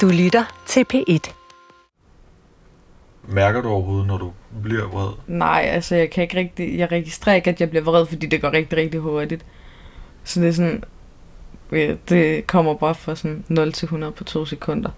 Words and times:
Du 0.00 0.08
lytter 0.08 0.44
til 0.66 0.84
P1. 0.94 1.32
Mærker 3.28 3.62
du 3.62 3.68
overhovedet, 3.68 4.06
når 4.06 4.18
du 4.18 4.32
bliver 4.62 4.86
vred? 4.88 5.12
Nej, 5.26 5.68
altså 5.72 5.94
jeg 5.94 6.10
kan 6.10 6.22
ikke 6.22 6.36
rigtig, 6.36 6.78
jeg 6.78 6.92
registrerer 6.92 7.36
ikke, 7.36 7.50
at 7.50 7.60
jeg 7.60 7.70
bliver 7.70 7.82
vred, 7.82 8.06
fordi 8.06 8.26
det 8.26 8.40
går 8.40 8.52
rigtig, 8.52 8.78
rigtig 8.78 9.00
hurtigt. 9.00 9.44
Så 10.24 10.40
det 10.40 10.48
er 10.48 10.52
sådan, 10.52 10.84
øh, 11.72 11.96
det 12.08 12.46
kommer 12.46 12.74
bare 12.74 12.94
fra 12.94 13.16
sådan 13.16 13.44
0 13.48 13.72
til 13.72 13.86
100 13.86 14.12
på 14.12 14.24
to 14.24 14.44
sekunder. 14.44 14.90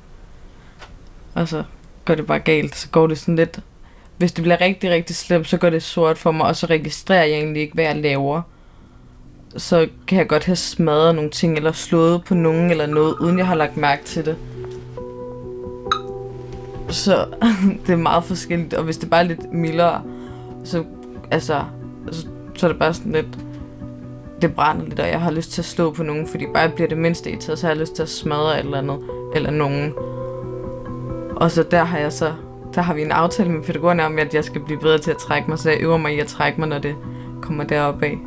Og 1.34 1.48
så 1.48 1.64
går 2.04 2.14
det 2.14 2.26
bare 2.26 2.38
galt, 2.38 2.76
så 2.76 2.88
går 2.88 3.06
det 3.06 3.18
sådan 3.18 3.36
lidt, 3.36 3.60
hvis 4.16 4.32
det 4.32 4.42
bliver 4.42 4.60
rigtig, 4.60 4.90
rigtig 4.90 5.16
slemt, 5.16 5.48
så 5.48 5.56
går 5.56 5.70
det 5.70 5.82
sort 5.82 6.18
for 6.18 6.30
mig, 6.30 6.46
og 6.46 6.56
så 6.56 6.66
registrerer 6.66 7.24
jeg 7.24 7.36
egentlig 7.36 7.62
ikke, 7.62 7.74
hvad 7.74 7.84
jeg 7.84 7.96
laver. 7.96 8.42
Så 9.56 9.88
kan 10.06 10.18
jeg 10.18 10.28
godt 10.28 10.44
have 10.44 10.56
smadret 10.56 11.14
nogle 11.14 11.30
ting, 11.30 11.56
eller 11.56 11.72
slået 11.72 12.24
på 12.24 12.34
nogen 12.34 12.70
eller 12.70 12.86
noget, 12.86 13.16
uden 13.20 13.38
jeg 13.38 13.46
har 13.46 13.54
lagt 13.54 13.76
mærke 13.76 14.04
til 14.04 14.24
det. 14.24 14.36
Så 16.88 17.26
det 17.86 17.92
er 17.92 17.96
meget 17.96 18.24
forskelligt, 18.24 18.74
og 18.74 18.84
hvis 18.84 18.98
det 18.98 19.10
bare 19.10 19.20
er 19.20 19.24
lidt 19.24 19.52
mildere, 19.52 20.02
så, 20.64 20.84
altså, 21.30 21.64
så, 22.12 22.26
så 22.54 22.66
er 22.66 22.70
det 22.70 22.78
bare 22.78 22.94
sådan 22.94 23.12
lidt, 23.12 23.38
det 24.42 24.54
brænder 24.54 24.84
lidt, 24.84 25.00
og 25.00 25.08
jeg 25.08 25.20
har 25.20 25.30
lyst 25.30 25.50
til 25.50 25.60
at 25.60 25.66
slå 25.66 25.90
på 25.90 26.02
nogen, 26.02 26.26
fordi 26.26 26.46
bare 26.54 26.68
bliver 26.68 26.88
det 26.88 26.98
mindste 26.98 27.30
i 27.30 27.36
så 27.40 27.58
har 27.60 27.68
jeg 27.68 27.76
lyst 27.76 27.94
til 27.94 28.02
at 28.02 28.08
smadre 28.08 28.58
et 28.58 28.64
eller 28.64 28.78
andet, 28.78 28.98
eller 29.34 29.50
nogen. 29.50 29.92
Og 31.36 31.50
så 31.50 31.62
der 31.62 31.84
har 31.84 31.98
jeg 31.98 32.12
så, 32.12 32.32
der 32.74 32.82
har 32.82 32.94
vi 32.94 33.02
en 33.02 33.12
aftale 33.12 33.50
med 33.50 33.62
pædagogerne 33.62 34.04
om, 34.04 34.18
at 34.18 34.34
jeg 34.34 34.44
skal 34.44 34.60
blive 34.60 34.80
bedre 34.80 34.98
til 34.98 35.10
at 35.10 35.16
trække 35.16 35.50
mig, 35.50 35.58
så 35.58 35.70
jeg 35.70 35.80
øver 35.80 35.96
mig 35.96 36.14
i 36.14 36.20
at 36.20 36.26
trække 36.26 36.60
mig, 36.60 36.68
når 36.68 36.78
det 36.78 36.94
kommer 37.42 37.64
derop 37.64 38.02
af. 38.02 38.18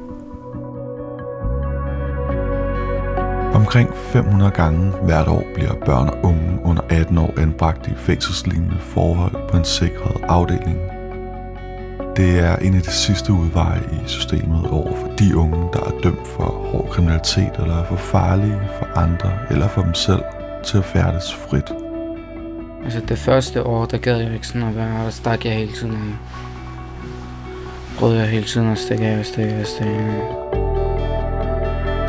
500 4.12 4.52
gange 4.52 4.91
hvert 5.04 5.27
år 5.27 5.44
bliver 5.55 5.73
børn 5.86 6.09
og 6.09 6.18
unge 6.23 6.59
under 6.63 6.81
18 6.90 7.18
år 7.18 7.34
anbragt 7.38 7.88
i 7.88 7.91
fængselslignende 7.95 8.77
forhold 8.79 9.49
på 9.52 9.57
en 9.57 9.65
sikret 9.65 10.21
afdeling. 10.24 10.77
Det 12.18 12.40
er 12.40 12.55
en 12.55 12.76
af 12.76 12.82
de 12.82 12.91
sidste 12.91 13.34
udveje 13.34 13.82
i 13.91 14.07
systemet 14.07 14.68
over 14.70 14.96
for 14.96 15.07
de 15.20 15.37
unge, 15.37 15.70
der 15.74 15.80
er 15.80 15.99
dømt 16.04 16.27
for 16.27 16.43
hård 16.43 16.90
kriminalitet 16.90 17.52
eller 17.60 17.76
er 17.76 17.85
for 17.85 17.96
farlige 17.96 18.60
for 18.80 18.85
andre 18.98 19.32
eller 19.49 19.68
for 19.68 19.82
dem 19.82 19.93
selv 19.93 20.21
til 20.65 20.77
at 20.77 20.85
færdes 20.85 21.35
frit. 21.35 21.71
Altså 22.84 22.99
det 23.10 23.18
første 23.18 23.63
år, 23.63 23.85
der 23.85 23.98
gad 23.98 24.18
jeg 24.18 24.34
ikke 24.34 24.48
sådan 24.48 24.68
at 24.68 24.76
være, 24.76 25.04
der 25.04 25.10
stak 25.10 25.46
jeg 25.46 25.54
hele 25.54 25.71
tiden 25.71 25.93
af. 25.93 26.15
Prøvede 27.99 28.20
jeg 28.20 28.27
hele 28.27 28.46
tiden 28.46 28.71
at 28.71 28.77
stikke 28.77 29.05
af 29.05 29.20
og 29.20 29.26
stikke 29.26 29.54
af 29.54 29.60
og 29.62 29.68
stikke 29.68 29.93
af. 29.93 30.49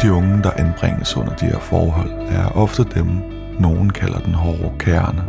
De 0.03 0.13
unge, 0.13 0.43
der 0.43 0.51
anbringes 0.51 1.17
under 1.17 1.35
de 1.35 1.47
her 1.47 1.59
forhold, 1.59 2.11
er 2.29 2.47
ofte 2.57 2.85
dem, 2.95 3.07
nogen 3.59 3.91
kalder 3.91 4.19
den 4.19 4.35
hårde 4.35 4.73
kerne. 4.79 5.25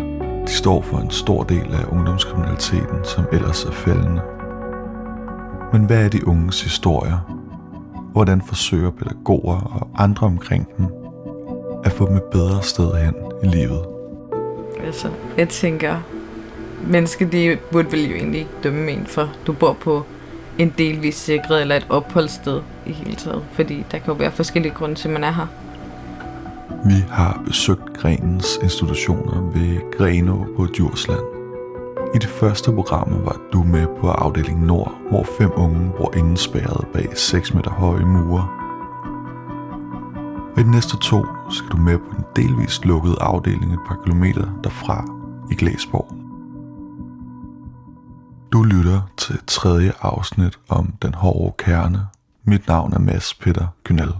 De 0.48 0.52
står 0.52 0.82
for 0.82 0.98
en 0.98 1.12
stor 1.12 1.44
del 1.44 1.74
af 1.74 1.86
ungdomskriminaliteten, 1.92 3.04
som 3.04 3.24
ellers 3.32 3.66
er 3.66 3.72
fældende. 3.72 4.22
Men 5.74 5.86
hvad 5.86 6.06
er 6.06 6.10
de 6.10 6.28
unges 6.28 6.62
historier? 6.62 7.38
Hvordan 8.14 8.42
forsøger 8.42 8.92
pædagoger 8.92 9.60
og 9.60 10.04
andre 10.04 10.28
omkring 10.28 10.68
dem 10.78 10.88
at 11.84 11.92
få 11.92 12.08
dem 12.08 12.16
et 12.16 12.24
bedre 12.32 12.64
sted 12.64 12.94
hen 12.94 13.14
i 13.44 13.48
livet? 13.48 13.86
Altså, 14.86 15.10
jeg 15.38 15.50
tænker, 15.50 15.96
mennesker, 16.88 17.26
de 17.26 17.58
burde 17.72 17.92
vel 17.92 18.10
jo 18.10 18.16
egentlig 18.16 18.40
ikke 18.40 18.52
dømme 18.64 18.92
en 18.92 19.06
for, 19.06 19.30
du 19.48 19.54
bor 19.54 19.74
på 19.74 20.06
en 20.58 20.74
delvis 20.78 21.16
sikret 21.16 21.62
eller 21.62 21.76
et 21.76 21.88
opholdssted 21.90 22.62
i 22.86 22.92
hele 22.92 23.16
taget. 23.16 23.44
Fordi 23.52 23.86
der 23.92 23.98
kan 23.98 24.08
jo 24.08 24.14
være 24.14 24.32
forskellige 24.32 24.74
grunde 24.74 24.96
til, 24.96 25.08
at 25.08 25.14
man 25.14 25.24
er 25.24 25.32
her. 25.32 25.48
Vi 26.86 27.04
har 27.10 27.42
besøgt 27.46 27.94
Grenens 27.94 28.60
institutioner 28.64 29.42
ved 29.42 29.98
Greno 29.98 30.36
på 30.58 30.66
Djursland. 30.66 31.42
I 32.16 32.18
det 32.18 32.30
første 32.30 32.72
program 32.72 33.26
var 33.26 33.42
du 33.54 33.64
med 33.64 33.88
på 34.00 34.10
afdeling 34.10 34.66
Nord, 34.66 34.94
hvor 35.10 35.28
fem 35.38 35.52
unge 35.56 35.92
bor 35.98 36.14
indespærret 36.18 36.88
bag 36.94 37.18
6 37.18 37.54
meter 37.54 37.72
høje 37.72 38.06
mure. 38.06 38.48
Og 40.54 40.60
i 40.60 40.64
de 40.64 40.72
næste 40.72 40.98
to 40.98 41.26
skal 41.50 41.70
du 41.72 41.78
med 41.78 41.98
på 41.98 42.16
en 42.18 42.24
delvist 42.36 42.86
lukket 42.86 43.16
afdeling 43.22 43.74
et 43.74 43.80
par 43.88 44.00
kilometer 44.04 44.48
derfra 44.64 45.06
i 45.52 45.56
Glæsborg. 45.56 46.21
Du 48.54 48.64
lytter 48.64 49.12
til 49.18 49.40
tredje 49.48 49.94
afsnit 50.02 50.60
om 50.70 50.94
den 51.02 51.14
hårde 51.14 51.54
kerne. 51.58 52.08
Mit 52.44 52.68
navn 52.68 52.94
er 52.94 53.00
Mads 53.00 53.34
Peter 53.34 53.68
Kynel. 53.84 54.14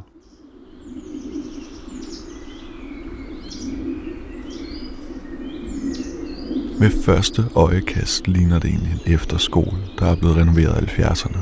Med 6.80 7.04
første 7.06 7.44
øjekast 7.56 8.28
ligner 8.28 8.60
det 8.60 8.70
egentlig 8.70 8.92
en 8.94 9.14
efterskole, 9.14 9.78
der 10.00 10.06
er 10.06 10.16
blevet 10.16 10.38
renoveret 10.38 10.84
i 10.84 11.02
70'erne. 11.02 11.40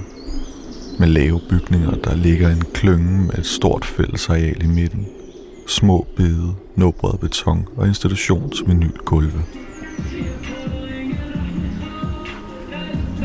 Med 1.00 1.08
lave 1.08 1.40
bygninger, 1.50 1.92
der 1.92 2.16
ligger 2.16 2.50
en 2.50 2.64
klynge 2.74 3.26
med 3.26 3.38
et 3.38 3.46
stort 3.46 3.86
fællesareal 3.86 4.64
i 4.64 4.68
midten. 4.68 5.08
Små 5.68 6.08
bede, 6.18 6.56
nåbred 6.76 7.18
beton 7.18 7.68
og 7.78 7.88
institutionsmeny 7.88 8.92
gulve. 9.06 9.44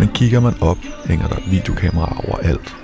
Men 0.04 0.12
kigger 0.12 0.40
man 0.40 0.54
op, 0.60 0.78
hænger 1.06 1.28
der 1.28 1.36
videokameraer 1.50 2.28
overalt. 2.28 2.76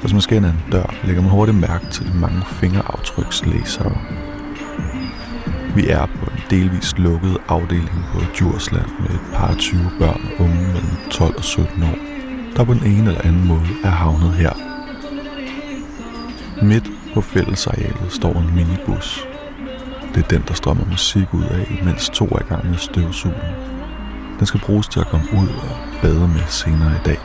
Hvis 0.00 0.12
man 0.12 0.20
scanner 0.20 0.48
en 0.48 0.62
dør, 0.72 0.94
lægger 1.04 1.22
man 1.22 1.30
hurtigt 1.30 1.58
mærke 1.58 1.86
til 1.90 2.06
de 2.06 2.18
mange 2.18 2.42
fingeraftrykslæsere. 2.46 3.98
Vi 5.74 5.88
er 5.88 6.06
på 6.06 6.30
en 6.30 6.40
delvist 6.50 6.98
lukket 6.98 7.36
afdeling 7.48 8.04
på 8.12 8.20
Djursland 8.34 8.86
med 9.00 9.10
et 9.10 9.20
par 9.34 9.54
20 9.54 9.80
børn 9.98 10.20
og 10.24 10.44
unge 10.44 10.56
mellem 10.56 11.10
12 11.10 11.36
og 11.36 11.44
17 11.44 11.82
år, 11.82 11.96
der 12.56 12.64
på 12.64 12.74
den 12.74 12.84
ene 12.84 13.08
eller 13.08 13.24
anden 13.24 13.48
måde 13.48 13.68
er 13.84 13.90
havnet 13.90 14.32
her. 14.32 14.52
Midt 16.62 16.90
på 17.14 17.20
fællesarealet 17.20 18.06
står 18.12 18.32
en 18.32 18.54
minibus. 18.54 19.26
Det 20.14 20.24
er 20.24 20.28
den, 20.28 20.44
der 20.48 20.54
strømmer 20.54 20.84
musik 20.90 21.34
ud 21.34 21.44
af, 21.44 21.80
mens 21.84 22.08
to 22.08 22.24
er 22.26 22.40
i 22.40 22.48
gang 22.48 22.70
med 22.70 22.78
støvsugen 22.78 23.69
den 24.40 24.46
skal 24.46 24.60
bruges 24.60 24.88
til 24.88 25.00
at 25.00 25.06
komme 25.06 25.26
ud 25.32 25.48
og 25.48 26.00
bade 26.02 26.28
med 26.28 26.46
senere 26.48 26.92
i 26.92 27.02
dag. 27.04 27.18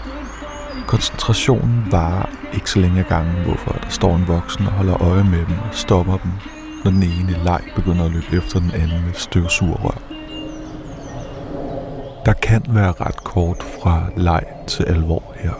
Koncentrationen 0.88 1.88
varer 1.92 2.30
ikke 2.54 2.72
så 2.72 2.80
længe 2.80 3.00
af 3.00 3.08
gangen, 3.08 3.44
hvorfor 3.44 3.72
der 3.72 3.90
står 3.90 4.16
en 4.16 4.28
voksen 4.28 4.66
og 4.66 4.72
holder 4.72 5.02
øje 5.02 5.24
med 5.24 5.40
dem 5.40 5.56
og 5.70 5.76
stopper 5.76 6.18
dem, 6.18 6.32
når 6.84 6.92
den 6.92 7.04
ene 7.04 7.44
leg 7.44 7.62
begynder 7.76 8.06
at 8.06 8.12
løbe 8.12 8.38
efter 8.38 8.60
den 8.60 8.72
anden 8.72 9.06
med 9.06 9.14
støvsugerrør. 9.14 10.02
Der 12.26 12.34
kan 12.34 12.66
være 12.70 12.92
ret 12.92 13.24
kort 13.24 13.64
fra 13.64 14.04
leg 14.18 14.44
til 14.68 14.84
alvor 14.84 15.34
her. 15.36 15.54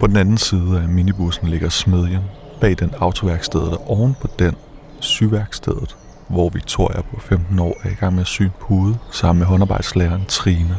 På 0.00 0.06
den 0.06 0.16
anden 0.16 0.38
side 0.38 0.80
af 0.82 0.88
minibussen 0.88 1.48
ligger 1.48 1.68
smedjen, 1.68 2.22
bag 2.60 2.78
den 2.78 2.94
autoværksted, 2.98 3.60
der 3.60 3.90
oven 3.90 4.16
på 4.20 4.28
den 4.38 4.54
syværkstedet, 5.00 5.96
hvor 6.34 6.48
Victoria 6.48 7.00
på 7.00 7.20
15 7.20 7.58
år 7.58 7.80
er 7.84 7.90
i 7.90 7.94
gang 7.94 8.14
med 8.14 8.20
at 8.20 8.26
sy 8.26 8.42
en 8.42 8.52
pude 8.60 8.98
sammen 9.10 9.38
med 9.38 9.46
håndarbejdslæreren 9.46 10.24
Trine. 10.28 10.76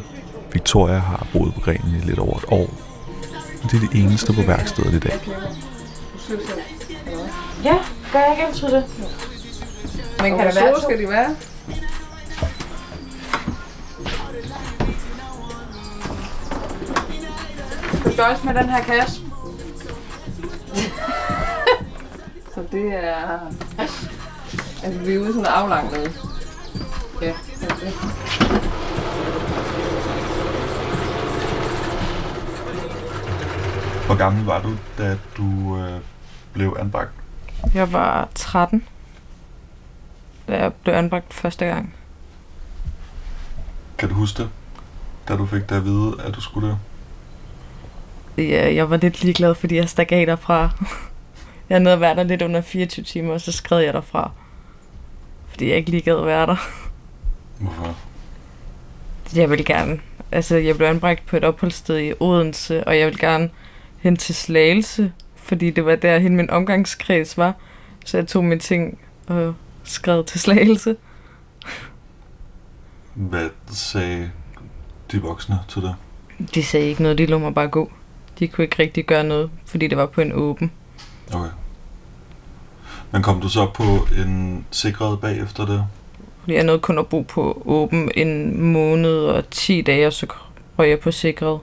Victoria 0.52 0.98
har 0.98 1.26
boet 1.32 1.54
på 1.54 1.60
grenen 1.60 1.94
i 2.02 2.06
lidt 2.06 2.18
over 2.18 2.36
et 2.36 2.44
år. 2.48 2.70
Og 3.62 3.70
det 3.70 3.74
er 3.74 3.88
det 3.88 4.00
eneste 4.00 4.32
på 4.32 4.42
værkstedet 4.42 4.94
i 4.94 4.98
dag. 4.98 5.20
Ja, 7.64 7.78
gør 8.12 8.18
jeg 8.18 8.30
ikke 8.30 8.46
altid 8.46 8.68
det. 8.68 8.84
Men 10.20 10.36
kan 10.36 10.46
det 10.46 10.56
være 10.56 10.80
skal 10.82 10.98
de 10.98 11.08
være? 11.08 11.36
Du 18.04 18.12
skal 18.12 18.24
også 18.24 18.46
med 18.46 18.54
den 18.54 18.68
her 18.68 18.82
kasse. 18.82 19.20
Så 22.54 22.64
det 22.72 22.94
er... 22.94 23.38
Altså, 24.84 25.00
vi 25.00 25.14
er 25.14 25.18
ude 25.18 25.26
sådan 25.26 25.40
en 25.40 25.46
aflang 25.46 25.92
noget. 25.92 26.20
Ja, 27.22 27.26
det 27.60 27.70
er 27.70 27.74
det. 27.76 27.92
Hvor 34.06 34.16
gammel 34.16 34.44
var 34.44 34.62
du, 34.62 34.76
da 34.98 35.18
du 35.36 35.78
øh, 35.78 36.00
blev 36.52 36.76
anbragt? 36.78 37.10
Jeg 37.74 37.92
var 37.92 38.28
13, 38.34 38.84
da 40.48 40.58
jeg 40.58 40.72
blev 40.74 40.94
anbragt 40.94 41.34
første 41.34 41.64
gang. 41.64 41.94
Kan 43.98 44.08
du 44.08 44.14
huske 44.14 44.42
det, 44.42 44.50
da 45.28 45.36
du 45.36 45.46
fik 45.46 45.68
det 45.68 45.76
at 45.76 45.84
vide, 45.84 46.14
at 46.24 46.34
du 46.34 46.40
skulle 46.40 46.68
det? 46.68 46.78
Ja, 48.44 48.74
jeg 48.74 48.90
var 48.90 48.96
lidt 48.96 49.22
ligeglad, 49.22 49.54
fordi 49.54 49.76
jeg 49.76 49.88
stak 49.88 50.12
af 50.12 50.26
derfra. 50.26 50.70
Jeg 51.68 51.74
er 51.76 51.78
nede 51.78 51.94
og 51.94 52.00
være 52.00 52.14
der 52.14 52.22
lidt 52.22 52.42
under 52.42 52.60
24 52.60 53.04
timer, 53.04 53.32
og 53.32 53.40
så 53.40 53.52
skred 53.52 53.78
jeg 53.78 53.94
derfra. 53.94 54.30
Fordi 55.56 55.68
jeg 55.68 55.76
ikke 55.76 55.90
lige 55.90 56.02
gad 56.02 56.24
være 56.24 56.46
der. 56.46 56.56
Hvorfor? 57.58 57.96
Jeg 59.34 59.50
vil 59.50 59.64
gerne. 59.64 60.00
Altså, 60.32 60.56
jeg 60.56 60.76
blev 60.76 60.86
anbragt 60.88 61.26
på 61.26 61.36
et 61.36 61.44
opholdssted 61.44 61.98
i 61.98 62.12
Odense, 62.20 62.84
og 62.84 62.98
jeg 62.98 63.06
vil 63.06 63.18
gerne 63.18 63.50
hen 63.98 64.16
til 64.16 64.34
Slagelse, 64.34 65.12
fordi 65.36 65.70
det 65.70 65.84
var 65.84 65.96
der, 65.96 66.18
hen 66.18 66.36
min 66.36 66.50
omgangskreds 66.50 67.38
var. 67.38 67.54
Så 68.04 68.16
jeg 68.16 68.26
tog 68.26 68.44
mine 68.44 68.60
ting 68.60 68.98
og 69.26 69.54
skrevet 69.84 70.26
til 70.26 70.40
slagelse. 70.40 70.96
Hvad 73.14 73.48
sagde 73.66 74.30
de 75.12 75.22
voksne 75.22 75.58
til 75.68 75.82
det? 75.82 75.94
De 76.54 76.62
sagde 76.62 76.86
ikke 76.86 77.02
noget, 77.02 77.18
de 77.18 77.26
lå 77.26 77.38
mig 77.38 77.54
bare 77.54 77.68
gå. 77.68 77.92
De 78.38 78.48
kunne 78.48 78.64
ikke 78.64 78.82
rigtig 78.82 79.06
gøre 79.06 79.24
noget, 79.24 79.50
fordi 79.66 79.86
det 79.86 79.98
var 79.98 80.06
på 80.06 80.20
en 80.20 80.32
åben. 80.32 80.72
Okay. 81.34 81.50
Men 83.10 83.22
kom 83.22 83.40
du 83.40 83.48
så 83.48 83.66
på 83.66 83.82
en 84.18 84.66
sikret 84.70 85.20
bagefter 85.20 85.66
det? 85.66 85.86
Fordi 86.40 86.54
jeg 86.54 86.64
nåede 86.64 86.80
kun 86.80 86.98
at 86.98 87.06
bo 87.06 87.22
på 87.22 87.62
åben 87.64 88.10
en 88.14 88.62
måned 88.62 89.16
og 89.16 89.50
10 89.50 89.82
dage, 89.82 90.06
og 90.06 90.12
så 90.12 90.26
røg 90.78 90.88
jeg 90.88 91.00
på 91.00 91.10
sikret. 91.10 91.60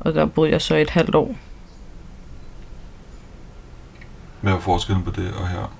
Og 0.00 0.14
der 0.14 0.26
boede 0.26 0.50
jeg 0.50 0.60
så 0.60 0.76
et 0.76 0.90
halvt 0.90 1.14
år. 1.14 1.34
Hvad 4.40 4.52
er 4.52 4.58
forskellen 4.58 5.04
på 5.04 5.10
det 5.10 5.32
og 5.40 5.48
her? 5.48 5.72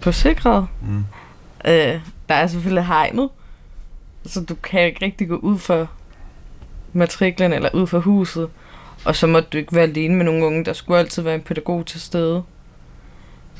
På 0.00 0.12
sikret? 0.12 0.66
Mm. 0.82 1.04
Øh, 1.64 2.00
der 2.28 2.34
er 2.34 2.46
selvfølgelig 2.46 2.86
hegnet. 2.86 3.28
Så 4.26 4.44
du 4.44 4.54
kan 4.54 4.86
ikke 4.86 5.04
rigtig 5.04 5.28
gå 5.28 5.36
ud 5.36 5.58
for 5.58 5.88
matriklen 6.92 7.52
eller 7.52 7.70
ud 7.74 7.86
for 7.86 7.98
huset. 7.98 8.48
Og 9.04 9.16
så 9.16 9.26
må 9.26 9.40
du 9.40 9.58
ikke 9.58 9.74
være 9.74 9.84
alene 9.84 10.14
med 10.14 10.24
nogle 10.24 10.46
unge. 10.46 10.64
Der 10.64 10.72
skulle 10.72 10.98
altid 10.98 11.22
være 11.22 11.34
en 11.34 11.42
pædagog 11.42 11.86
til 11.86 12.00
stede. 12.00 12.42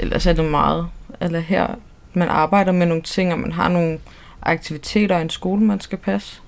Ellers 0.01 0.27
er 0.27 0.33
det 0.33 0.45
meget. 0.45 0.89
Eller 1.21 1.41
her, 1.41 1.67
man 2.15 2.29
arbejder 2.29 2.73
med 2.73 2.87
nogle 2.87 3.03
ting, 3.03 3.33
og 3.33 3.39
man 3.39 3.53
har 3.53 3.69
nogle 3.69 3.99
aktiviteter 4.43 5.19
i 5.19 5.23
en 5.23 5.31
skole, 5.31 5.63
man 5.63 5.81
skal 5.81 5.99
passe. 5.99 6.41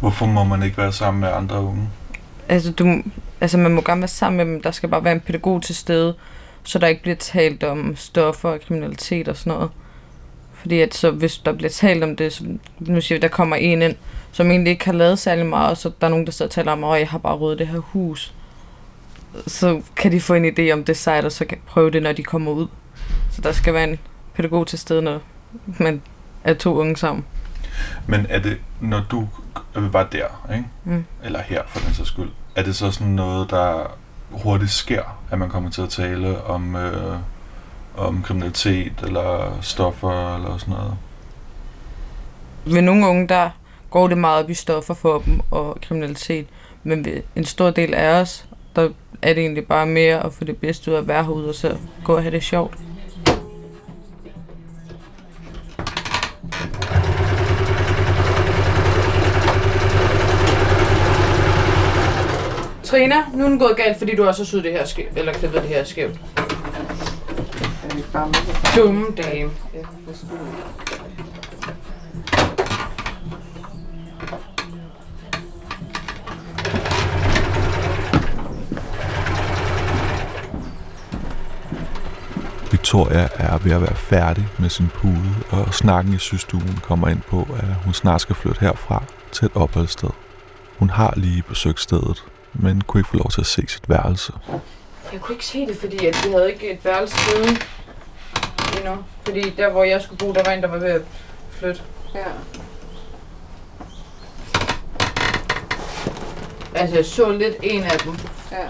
Hvorfor 0.00 0.26
må 0.26 0.44
man 0.44 0.62
ikke 0.62 0.78
være 0.78 0.92
sammen 0.92 1.20
med 1.20 1.28
andre 1.28 1.60
unge? 1.60 1.88
Altså, 2.48 2.72
du, 2.72 3.02
altså, 3.40 3.58
man 3.58 3.70
må 3.70 3.80
gerne 3.80 4.00
være 4.00 4.08
sammen 4.08 4.36
med 4.36 4.54
dem. 4.54 4.62
Der 4.62 4.70
skal 4.70 4.88
bare 4.88 5.04
være 5.04 5.12
en 5.12 5.20
pædagog 5.20 5.62
til 5.62 5.74
stede, 5.74 6.14
så 6.64 6.78
der 6.78 6.86
ikke 6.86 7.02
bliver 7.02 7.16
talt 7.16 7.64
om 7.64 7.96
stoffer 7.96 8.48
og 8.48 8.60
kriminalitet 8.60 9.28
og 9.28 9.36
sådan 9.36 9.52
noget. 9.52 9.70
Fordi 10.54 10.80
at 10.80 10.94
så, 10.94 11.10
hvis 11.10 11.38
der 11.38 11.52
bliver 11.52 11.70
talt 11.70 12.04
om 12.04 12.16
det, 12.16 12.32
så, 12.32 12.44
nu 12.80 13.00
siger 13.00 13.18
vi, 13.18 13.20
der 13.20 13.28
kommer 13.28 13.56
en 13.56 13.82
ind, 13.82 13.96
som 14.32 14.50
egentlig 14.50 14.70
ikke 14.70 14.84
har 14.84 14.92
lavet 14.92 15.18
særlig 15.18 15.46
meget, 15.46 15.70
og 15.70 15.76
så 15.76 15.90
der 16.00 16.06
er 16.06 16.10
nogen, 16.10 16.26
der 16.26 16.32
sidder 16.32 16.48
og 16.48 16.54
taler 16.54 16.72
om, 16.72 16.84
at 16.84 17.00
jeg 17.00 17.08
har 17.08 17.18
bare 17.18 17.36
ryddet 17.36 17.58
det 17.58 17.68
her 17.68 17.78
hus. 17.78 18.34
Så 19.46 19.82
kan 19.96 20.12
de 20.12 20.20
få 20.20 20.34
en 20.34 20.44
idé 20.44 20.72
om 20.72 20.84
det 20.84 20.96
sejt, 20.96 21.24
og 21.24 21.32
så 21.32 21.44
kan 21.44 21.58
prøve 21.66 21.90
det, 21.90 22.02
når 22.02 22.12
de 22.12 22.22
kommer 22.22 22.52
ud. 22.52 22.66
Så 23.30 23.42
der 23.42 23.52
skal 23.52 23.74
være 23.74 23.84
en 23.84 23.98
pædagog 24.34 24.66
til 24.66 24.78
stede, 24.78 25.02
når 25.02 25.20
man 25.78 26.02
er 26.44 26.54
to 26.54 26.74
unge 26.74 26.96
sammen. 26.96 27.24
Men 28.06 28.26
er 28.28 28.38
det, 28.38 28.58
når 28.80 29.04
du 29.10 29.28
var 29.74 30.04
der, 30.04 30.48
ikke? 30.52 30.64
Mm. 30.84 31.04
eller 31.24 31.42
her 31.42 31.62
for 31.66 31.80
den 31.80 31.94
så 31.94 32.04
skyld, 32.04 32.30
er 32.56 32.62
det 32.62 32.76
så 32.76 32.90
sådan 32.90 33.12
noget, 33.12 33.50
der 33.50 33.96
hurtigt 34.30 34.70
sker, 34.70 35.02
at 35.30 35.38
man 35.38 35.48
kommer 35.48 35.70
til 35.70 35.82
at 35.82 35.88
tale 35.88 36.44
om, 36.44 36.76
øh, 36.76 37.16
om 37.96 38.22
kriminalitet 38.22 38.92
eller 39.02 39.58
stoffer 39.60 40.36
eller 40.36 40.58
sådan 40.58 40.74
noget? 40.74 40.94
Ved 42.64 42.82
nogle 42.82 43.06
unge, 43.06 43.28
der 43.28 43.50
går 43.90 44.08
det 44.08 44.18
meget 44.18 44.44
op 44.44 44.50
i 44.50 44.54
stoffer 44.54 44.94
for 44.94 45.18
dem 45.18 45.40
og 45.50 45.78
kriminalitet. 45.82 46.46
Men 46.82 47.06
en 47.36 47.44
stor 47.44 47.70
del 47.70 47.94
af 47.94 48.20
os, 48.20 48.46
der 48.76 48.88
er 49.22 49.34
det 49.34 49.42
egentlig 49.42 49.66
bare 49.66 49.86
mere 49.86 50.26
at 50.26 50.32
få 50.32 50.44
det 50.44 50.56
bedste 50.56 50.90
ud 50.90 50.96
af 50.96 51.00
at 51.00 51.08
være 51.08 51.24
herude 51.24 51.48
og 51.48 51.54
så 51.54 51.76
gå 52.04 52.14
og 52.16 52.22
have 52.22 52.32
det 52.32 52.42
sjovt. 52.42 52.78
Trina, 62.82 63.16
nu 63.34 63.44
er 63.44 63.48
den 63.48 63.58
gået 63.58 63.76
galt, 63.76 63.98
fordi 63.98 64.16
du 64.16 64.24
også 64.24 64.42
har 64.42 64.46
syet 64.46 64.64
det 64.64 64.72
her 64.72 64.84
skævt, 64.84 65.18
eller 65.18 65.32
klippet 65.32 65.62
det 65.62 65.68
her 65.68 65.84
skævt. 65.84 66.20
Dumme 68.76 69.06
dame. 69.16 69.50
Jeg 69.74 69.82
kan 69.82 71.01
Victoria 82.92 83.28
er 83.34 83.58
ved 83.58 83.72
at 83.72 83.80
være 83.80 83.94
færdig 83.94 84.48
med 84.58 84.70
sin 84.70 84.88
pude, 84.88 85.34
og 85.50 85.74
snakken 85.74 86.14
i 86.14 86.18
systuen 86.18 86.78
kommer 86.82 87.08
ind 87.08 87.20
på, 87.20 87.48
at 87.58 87.74
hun 87.84 87.94
snart 87.94 88.20
skal 88.20 88.36
flytte 88.36 88.60
herfra 88.60 89.02
til 89.32 89.44
et 89.46 89.50
opholdssted. 89.54 90.08
Hun 90.78 90.90
har 90.90 91.14
lige 91.16 91.42
besøgt 91.42 91.80
stedet, 91.80 92.24
men 92.52 92.80
kunne 92.80 93.00
ikke 93.00 93.10
få 93.10 93.16
lov 93.16 93.30
til 93.30 93.40
at 93.40 93.46
se 93.46 93.62
sit 93.68 93.88
værelse. 93.88 94.32
Jeg 95.12 95.20
kunne 95.20 95.34
ikke 95.34 95.46
se 95.46 95.66
det, 95.66 95.76
fordi 95.76 96.06
at 96.06 96.24
vi 96.24 96.30
havde 96.32 96.52
ikke 96.52 96.72
et 96.72 96.84
værelse 96.84 97.16
siden 97.16 97.56
endnu. 98.76 99.04
Fordi 99.24 99.50
der, 99.50 99.70
hvor 99.70 99.84
jeg 99.84 100.02
skulle 100.02 100.18
bo, 100.18 100.32
der 100.32 100.42
var 100.44 100.52
en, 100.52 100.62
der 100.62 100.68
var 100.68 100.78
ved 100.78 100.90
at 100.90 101.02
flytte. 101.50 101.80
Ja. 102.14 102.24
Altså, 106.74 106.96
jeg 106.96 107.04
så 107.04 107.32
lidt 107.32 107.54
en 107.62 107.82
af 107.82 107.98
dem, 107.98 108.14
ja. 108.50 108.66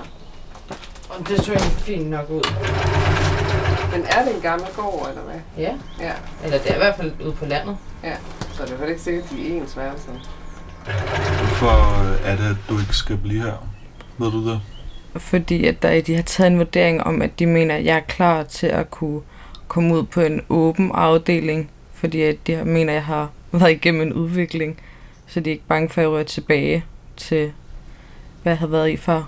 og 1.08 1.28
det 1.28 1.44
så 1.44 1.52
egentlig 1.52 1.72
fint 1.72 2.10
nok 2.10 2.30
ud. 2.30 2.42
Men 3.92 4.04
er 4.04 4.24
det 4.24 4.34
en 4.36 4.40
gammel 4.42 4.68
gård, 4.76 5.08
eller 5.08 5.22
hvad? 5.22 5.40
Ja, 5.58 5.74
Ja. 6.00 6.12
eller 6.44 6.58
det 6.58 6.70
er 6.70 6.74
i 6.74 6.78
hvert 6.78 6.96
fald 6.96 7.12
ude 7.24 7.32
på 7.32 7.46
landet. 7.46 7.76
Så 8.52 8.62
er 8.62 8.66
det 8.66 8.80
vel 8.80 8.88
ikke 8.88 9.00
sikkert, 9.02 9.24
at 9.24 9.30
de 9.30 9.52
er 9.56 9.60
ens 9.62 9.76
værelser. 9.76 10.12
Hvorfor 11.38 12.02
er 12.24 12.36
det, 12.36 12.44
at 12.44 12.56
du 12.68 12.78
ikke 12.78 12.96
skal 12.96 13.16
blive 13.16 13.42
her? 13.42 13.68
Ved 14.18 14.30
du 14.30 14.50
det? 14.50 14.60
Fordi 15.16 15.66
at 15.66 15.82
der, 15.82 16.00
de 16.00 16.14
har 16.14 16.22
taget 16.22 16.50
en 16.52 16.58
vurdering 16.58 17.02
om, 17.02 17.22
at 17.22 17.38
de 17.38 17.46
mener, 17.46 17.74
at 17.76 17.84
jeg 17.84 17.96
er 17.96 18.00
klar 18.00 18.42
til 18.42 18.66
at 18.66 18.90
kunne 18.90 19.20
komme 19.68 19.94
ud 19.94 20.02
på 20.02 20.20
en 20.20 20.40
åben 20.48 20.90
afdeling. 20.94 21.70
Fordi 21.94 22.22
at 22.22 22.36
de 22.46 22.64
mener, 22.64 22.92
at 22.92 22.94
jeg 22.94 23.04
har 23.04 23.30
været 23.52 23.70
igennem 23.70 24.02
en 24.02 24.12
udvikling. 24.12 24.80
Så 25.26 25.40
de 25.40 25.50
er 25.50 25.52
ikke 25.52 25.64
bange 25.68 25.88
for 25.88 26.02
at 26.02 26.08
røre 26.08 26.24
tilbage 26.24 26.84
til, 27.16 27.52
hvad 28.42 28.52
jeg 28.52 28.58
har 28.58 28.66
været 28.66 28.90
i 28.90 28.96
før. 28.96 29.22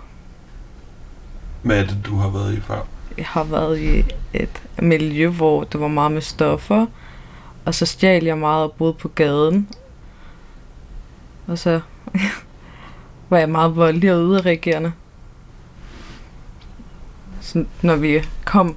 Hvad 1.62 1.78
er 1.78 1.87
det, 1.87 1.96
du 2.06 2.16
har 2.16 2.28
været 2.28 2.55
i 2.55 2.61
før? 2.61 2.87
Jeg 3.19 3.26
har 3.26 3.44
været 3.44 3.81
i 3.81 4.05
et 4.32 4.62
miljø, 4.78 5.28
hvor 5.28 5.64
det 5.64 5.81
var 5.81 5.88
meget 5.88 6.12
med 6.12 6.20
stoffer. 6.20 6.87
Og 7.64 7.75
så 7.75 7.87
stjal 7.87 8.25
jeg 8.25 8.38
meget 8.38 8.64
og 8.64 8.72
boede 8.72 8.94
på 8.94 9.08
gaden. 9.08 9.69
Og 11.46 11.58
så 11.58 11.81
var 13.31 13.38
jeg 13.38 13.49
meget 13.49 13.76
voldelig 13.76 14.12
og 14.12 14.25
udreagerende. 14.25 14.93
Så 17.40 17.64
når 17.82 17.96
vi 17.96 18.25
kom 18.44 18.76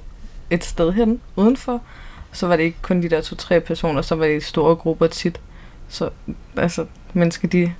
et 0.50 0.64
sted 0.64 0.92
hen 0.92 1.20
udenfor, 1.36 1.82
så 2.32 2.46
var 2.46 2.56
det 2.56 2.62
ikke 2.62 2.78
kun 2.82 3.02
de 3.02 3.08
der 3.08 3.20
to-tre 3.20 3.60
personer, 3.60 4.02
så 4.02 4.14
var 4.14 4.26
det 4.26 4.44
store 4.44 4.76
grupper 4.76 5.06
tit. 5.06 5.40
Så 5.88 6.10
altså, 6.56 6.86
mennesker 7.12 7.48
de 7.48 7.74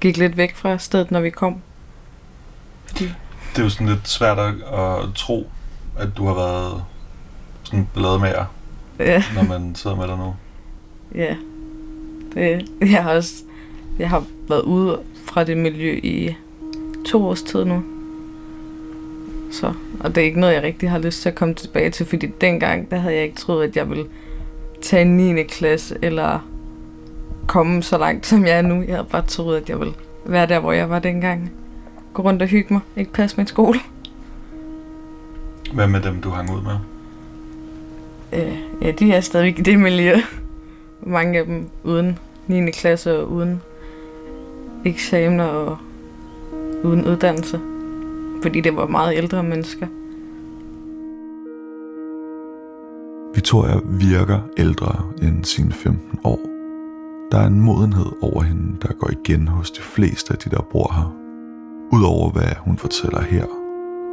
gik 0.00 0.16
lidt 0.16 0.36
væk 0.36 0.56
fra 0.56 0.78
stedet, 0.78 1.10
når 1.10 1.20
vi 1.20 1.30
kom. 1.30 1.62
Fordi 2.86 3.04
Det 3.50 3.58
er 3.58 3.62
jo 3.62 3.70
sådan 3.70 3.88
lidt 3.88 4.08
svært 4.08 4.38
at, 4.38 4.54
at 4.72 5.14
tro, 5.14 5.50
at 5.98 6.08
du 6.16 6.24
har 6.24 6.34
været 6.34 6.84
sådan 7.62 7.88
blademager, 7.94 8.44
ja, 8.98 9.22
når 9.34 9.42
man 9.42 9.74
sidder 9.74 9.96
med 9.96 10.08
dig 10.08 10.18
nu. 10.18 10.34
Ja. 11.14 11.36
Det, 12.34 12.68
jeg 12.80 13.02
har 13.02 13.14
også 13.14 13.34
jeg 13.98 14.10
har 14.10 14.24
været 14.48 14.62
ude 14.62 15.00
fra 15.24 15.44
det 15.44 15.56
miljø 15.56 16.00
i 16.02 16.36
to 17.06 17.24
års 17.24 17.42
tid 17.42 17.64
nu. 17.64 17.82
Så, 19.52 19.72
og 20.00 20.14
det 20.14 20.20
er 20.20 20.24
ikke 20.24 20.40
noget, 20.40 20.54
jeg 20.54 20.62
rigtig 20.62 20.90
har 20.90 20.98
lyst 20.98 21.22
til 21.22 21.28
at 21.28 21.34
komme 21.34 21.54
tilbage 21.54 21.90
til, 21.90 22.06
fordi 22.06 22.26
dengang, 22.26 22.90
der 22.90 22.96
havde 22.96 23.14
jeg 23.14 23.24
ikke 23.24 23.36
troet, 23.36 23.68
at 23.68 23.76
jeg 23.76 23.90
ville 23.90 24.06
tage 24.82 25.02
en 25.02 25.16
9. 25.16 25.42
klasse, 25.42 25.96
eller 26.02 26.38
komme 27.46 27.82
så 27.82 27.98
langt, 27.98 28.26
som 28.26 28.46
jeg 28.46 28.58
er 28.58 28.62
nu. 28.62 28.82
Jeg 28.82 28.94
havde 28.96 29.08
bare 29.10 29.26
troet, 29.26 29.56
at 29.56 29.68
jeg 29.68 29.80
ville 29.80 29.94
være 30.24 30.46
der, 30.46 30.58
hvor 30.58 30.72
jeg 30.72 30.90
var 30.90 30.98
dengang. 30.98 31.52
Gå 32.14 32.22
rundt 32.22 32.42
og 32.42 32.48
hygge 32.48 32.74
mig, 32.74 32.80
ikke 32.96 33.12
passe 33.12 33.36
min 33.36 33.46
skole. 33.46 33.78
Hvad 35.74 35.86
med 35.86 36.00
dem, 36.00 36.20
du 36.20 36.30
hang 36.30 36.50
ud 36.50 36.62
med? 36.62 36.76
Øh, 38.32 38.58
ja, 38.82 38.90
de 38.90 39.12
er 39.12 39.20
stadigvæk 39.20 39.58
i 39.58 39.62
det 39.62 39.78
miljø. 39.78 40.14
Mange 41.02 41.38
af 41.38 41.44
dem 41.44 41.68
uden 41.84 42.18
9. 42.46 42.70
klasse 42.70 43.18
og 43.18 43.30
uden 43.32 43.62
eksamener 44.84 45.44
og 45.44 45.78
uden 46.84 47.06
uddannelse. 47.06 47.60
Fordi 48.42 48.60
det 48.60 48.76
var 48.76 48.86
meget 48.86 49.16
ældre 49.16 49.42
mennesker. 49.42 49.86
Victoria 53.34 53.80
virker 53.84 54.40
ældre 54.56 55.04
end 55.22 55.44
sine 55.44 55.72
15 55.72 56.18
år. 56.24 56.40
Der 57.32 57.38
er 57.38 57.46
en 57.46 57.60
modenhed 57.60 58.12
over 58.22 58.42
hende, 58.42 58.76
der 58.82 58.92
går 58.92 59.10
igen 59.10 59.48
hos 59.48 59.70
de 59.70 59.80
fleste 59.80 60.32
af 60.32 60.38
de, 60.38 60.50
der 60.50 60.62
bor 60.72 60.92
her. 60.94 61.16
Udover 61.92 62.30
hvad 62.30 62.54
hun 62.58 62.76
fortæller 62.76 63.22
her, 63.22 63.59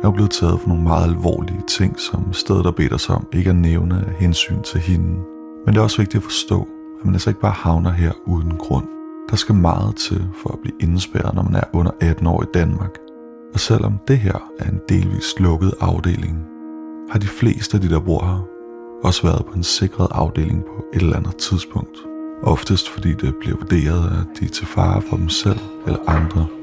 er 0.04 0.12
blevet 0.12 0.32
taget 0.32 0.60
for 0.60 0.68
nogle 0.68 0.84
meget 0.84 1.04
alvorlige 1.04 1.64
ting, 1.68 2.00
som 2.00 2.34
stedet 2.34 2.66
der 2.66 2.72
bedt 2.72 2.94
os 2.94 3.10
om 3.10 3.28
ikke 3.34 3.50
at 3.50 3.56
nævne 3.56 3.96
af 4.08 4.14
hensyn 4.20 4.62
til 4.62 4.80
hende. 4.80 5.20
Men 5.66 5.74
det 5.74 5.78
er 5.78 5.84
også 5.84 5.98
vigtigt 5.98 6.22
at 6.22 6.24
forstå, 6.24 6.68
at 7.00 7.06
man 7.06 7.16
altså 7.16 7.30
ikke 7.30 7.42
bare 7.42 7.52
havner 7.52 7.92
her 7.92 8.12
uden 8.26 8.58
grund. 8.58 8.86
Der 9.30 9.36
skal 9.36 9.56
meget 9.56 9.96
til 9.96 10.28
for 10.42 10.50
at 10.50 10.60
blive 10.60 10.76
indespærret, 10.80 11.36
når 11.36 11.44
man 11.44 11.56
er 11.56 11.64
under 11.74 11.92
18 12.02 12.28
år 12.28 12.44
i 12.44 12.46
Danmark. 12.54 12.98
Og 13.54 13.60
selvom 13.60 14.00
det 14.08 14.18
her 14.18 14.52
er 14.60 14.70
en 14.70 14.80
delvis 14.90 15.40
lukket 15.40 15.74
afdeling, 15.80 16.46
har 17.12 17.20
de 17.20 17.28
fleste 17.28 17.78
af 17.78 17.82
de, 17.82 17.90
der 17.90 18.00
bor 18.00 18.26
her, 18.26 18.48
også 19.04 19.24
været 19.24 19.46
på 19.46 19.54
en 19.54 19.64
sikret 19.64 20.08
afdeling 20.12 20.64
på 20.64 20.86
et 20.94 21.02
eller 21.02 21.18
andet 21.18 21.36
tidspunkt. 21.36 21.98
Oftest 22.44 22.90
fordi 22.90 23.14
det 23.14 23.36
bliver 23.36 23.58
vurderet, 23.58 24.06
at 24.06 24.40
de 24.40 24.46
er 24.46 24.50
til 24.50 24.68
fare 24.68 25.02
for 25.02 25.18
dem 25.18 25.30
selv 25.30 25.60
eller 25.86 26.00
andre. 26.08 26.57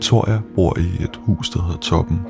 Victoria 0.00 0.40
bor 0.54 0.78
i 0.78 1.04
et 1.04 1.20
hus, 1.22 1.50
der 1.50 1.62
hedder 1.62 1.78
Toppen. 1.78 2.20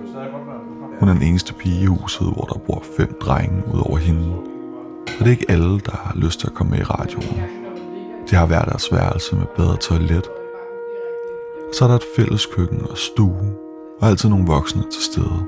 Hun 1.01 1.09
er 1.09 1.13
den 1.15 1.23
eneste 1.23 1.55
pige 1.55 1.83
i 1.83 1.87
huset, 1.87 2.27
hvor 2.27 2.45
der 2.53 2.59
bor 2.67 2.83
fem 2.97 3.19
drenge 3.21 3.63
ud 3.75 3.81
over 3.81 3.99
hende. 3.99 4.35
Og 5.07 5.19
det 5.19 5.27
er 5.27 5.31
ikke 5.31 5.51
alle, 5.51 5.81
der 5.81 5.97
har 6.05 6.15
lyst 6.17 6.41
til 6.41 6.47
at 6.47 6.55
komme 6.55 6.71
med 6.71 6.79
i 6.79 6.83
radioen. 6.83 7.41
De 8.31 8.37
har 8.37 8.47
hver 8.47 8.65
deres 8.65 8.93
værelse 8.93 9.37
med 9.37 9.45
bedre 9.57 9.77
toilet. 9.77 10.25
Så 11.73 11.85
er 11.85 11.89
der 11.89 11.95
et 11.95 12.05
fælles 12.17 12.47
køkken 12.47 12.83
og 12.91 12.99
stue, 12.99 13.53
og 14.01 14.09
altid 14.09 14.29
nogle 14.29 14.47
voksne 14.47 14.83
til 14.83 15.03
stede, 15.03 15.47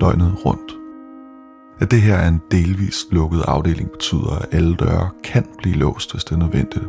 døgnet 0.00 0.46
rundt. 0.46 0.72
At 1.80 1.90
det 1.90 2.02
her 2.02 2.16
er 2.16 2.28
en 2.28 2.40
delvist 2.50 3.12
lukket 3.12 3.42
afdeling 3.48 3.90
betyder, 3.90 4.38
at 4.40 4.54
alle 4.54 4.74
døre 4.74 5.08
kan 5.24 5.46
blive 5.58 5.76
låst, 5.76 6.12
hvis 6.12 6.24
det 6.24 6.32
er 6.32 6.38
nødvendigt. 6.38 6.84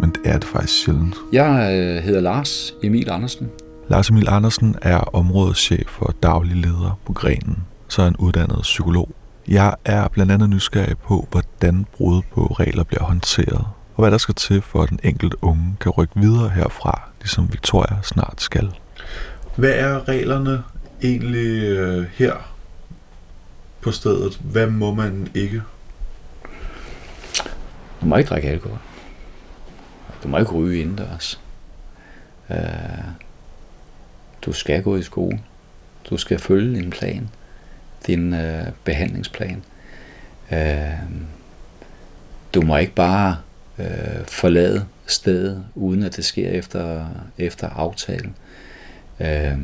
Men 0.00 0.10
det 0.10 0.20
er 0.24 0.38
det 0.38 0.48
faktisk 0.48 0.84
sjældent. 0.84 1.16
Jeg 1.32 1.78
øh, 1.78 2.02
hedder 2.02 2.20
Lars 2.20 2.74
Emil 2.82 3.10
Andersen. 3.10 3.50
Lars 3.88 4.08
Emil 4.08 4.28
Andersen 4.28 4.76
er 4.82 4.98
områdeschef 4.98 5.86
for 5.88 6.14
daglig 6.22 6.56
leder 6.56 6.98
på 7.06 7.12
grenen, 7.12 7.64
så 7.88 8.02
er 8.02 8.06
en 8.06 8.16
uddannet 8.16 8.58
psykolog. 8.62 9.10
Jeg 9.48 9.74
er 9.84 10.08
blandt 10.08 10.32
andet 10.32 10.50
nysgerrig 10.50 10.98
på, 10.98 11.28
hvordan 11.30 11.86
brud 11.96 12.22
på 12.32 12.46
regler 12.46 12.84
bliver 12.84 13.02
håndteret, 13.04 13.66
og 13.94 14.02
hvad 14.02 14.10
der 14.10 14.18
skal 14.18 14.34
til 14.34 14.62
for, 14.62 14.82
at 14.82 14.90
den 14.90 15.00
enkelte 15.02 15.44
unge 15.44 15.76
kan 15.80 15.90
rykke 15.90 16.20
videre 16.20 16.48
herfra, 16.48 17.10
ligesom 17.20 17.52
Victoria 17.52 17.96
snart 18.02 18.40
skal. 18.40 18.74
Hvad 19.56 19.72
er 19.72 20.08
reglerne 20.08 20.62
egentlig 21.02 21.62
øh, 21.62 22.06
her 22.14 22.34
på 23.80 23.90
stedet? 23.90 24.40
Hvad 24.44 24.66
må 24.66 24.94
man 24.94 25.28
ikke? 25.34 25.62
Du 28.00 28.06
må 28.06 28.16
ikke 28.16 28.28
drikke 28.28 28.48
alkohol. 28.48 28.78
Du 30.22 30.28
må 30.28 30.38
ikke 30.38 30.52
ryge 30.52 30.80
indendørs. 30.80 31.40
Øh, 32.50 32.56
du 34.46 34.52
skal 34.52 34.82
gå 34.82 34.96
i 34.96 35.02
skole. 35.02 35.40
Du 36.10 36.16
skal 36.16 36.38
følge 36.38 36.78
din 36.78 36.90
plan. 36.90 37.28
Din 38.06 38.34
øh, 38.34 38.66
behandlingsplan. 38.84 39.62
Øh, 40.52 40.92
du 42.54 42.62
må 42.62 42.76
ikke 42.76 42.94
bare 42.94 43.36
øh, 43.78 44.26
forlade 44.26 44.86
stedet, 45.06 45.64
uden 45.74 46.02
at 46.02 46.16
det 46.16 46.24
sker 46.24 46.50
efter, 46.50 47.06
efter 47.38 47.68
aftalen. 47.68 48.34
Øh, 49.20 49.58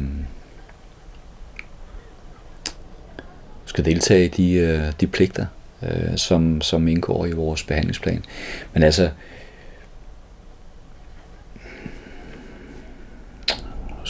du 3.65 3.69
skal 3.69 3.85
deltage 3.85 4.25
i 4.25 4.29
de, 4.29 4.53
øh, 4.53 4.93
de 5.01 5.07
pligter, 5.07 5.47
øh, 5.83 6.17
som, 6.17 6.61
som 6.61 6.89
indgår 6.89 7.27
i 7.27 7.33
vores 7.33 7.63
behandlingsplan. 7.63 8.25
Men 8.73 8.83
altså, 8.83 9.11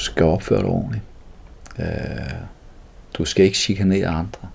skal 0.00 0.24
opføre 0.24 0.58
dig 0.58 0.68
ordentligt. 0.68 1.04
Øh, 1.78 1.86
du 3.18 3.24
skal 3.24 3.44
ikke 3.44 3.58
chikanere 3.58 4.08
andre. 4.08 4.48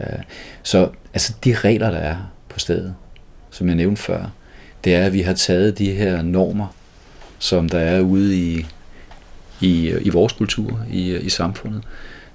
Øh, 0.00 0.22
så 0.62 0.88
altså 1.12 1.34
de 1.44 1.54
regler, 1.54 1.90
der 1.90 1.98
er 1.98 2.16
på 2.48 2.58
stedet, 2.58 2.94
som 3.50 3.66
jeg 3.66 3.76
nævnte 3.76 4.02
før, 4.02 4.30
det 4.84 4.94
er, 4.94 5.06
at 5.06 5.12
vi 5.12 5.20
har 5.20 5.32
taget 5.32 5.78
de 5.78 5.92
her 5.92 6.22
normer, 6.22 6.74
som 7.38 7.68
der 7.68 7.78
er 7.78 8.00
ude 8.00 8.36
i, 8.36 8.66
i, 9.60 9.90
i 10.00 10.08
vores 10.08 10.32
kultur, 10.32 10.80
i, 10.90 11.16
i 11.16 11.28
samfundet. 11.28 11.82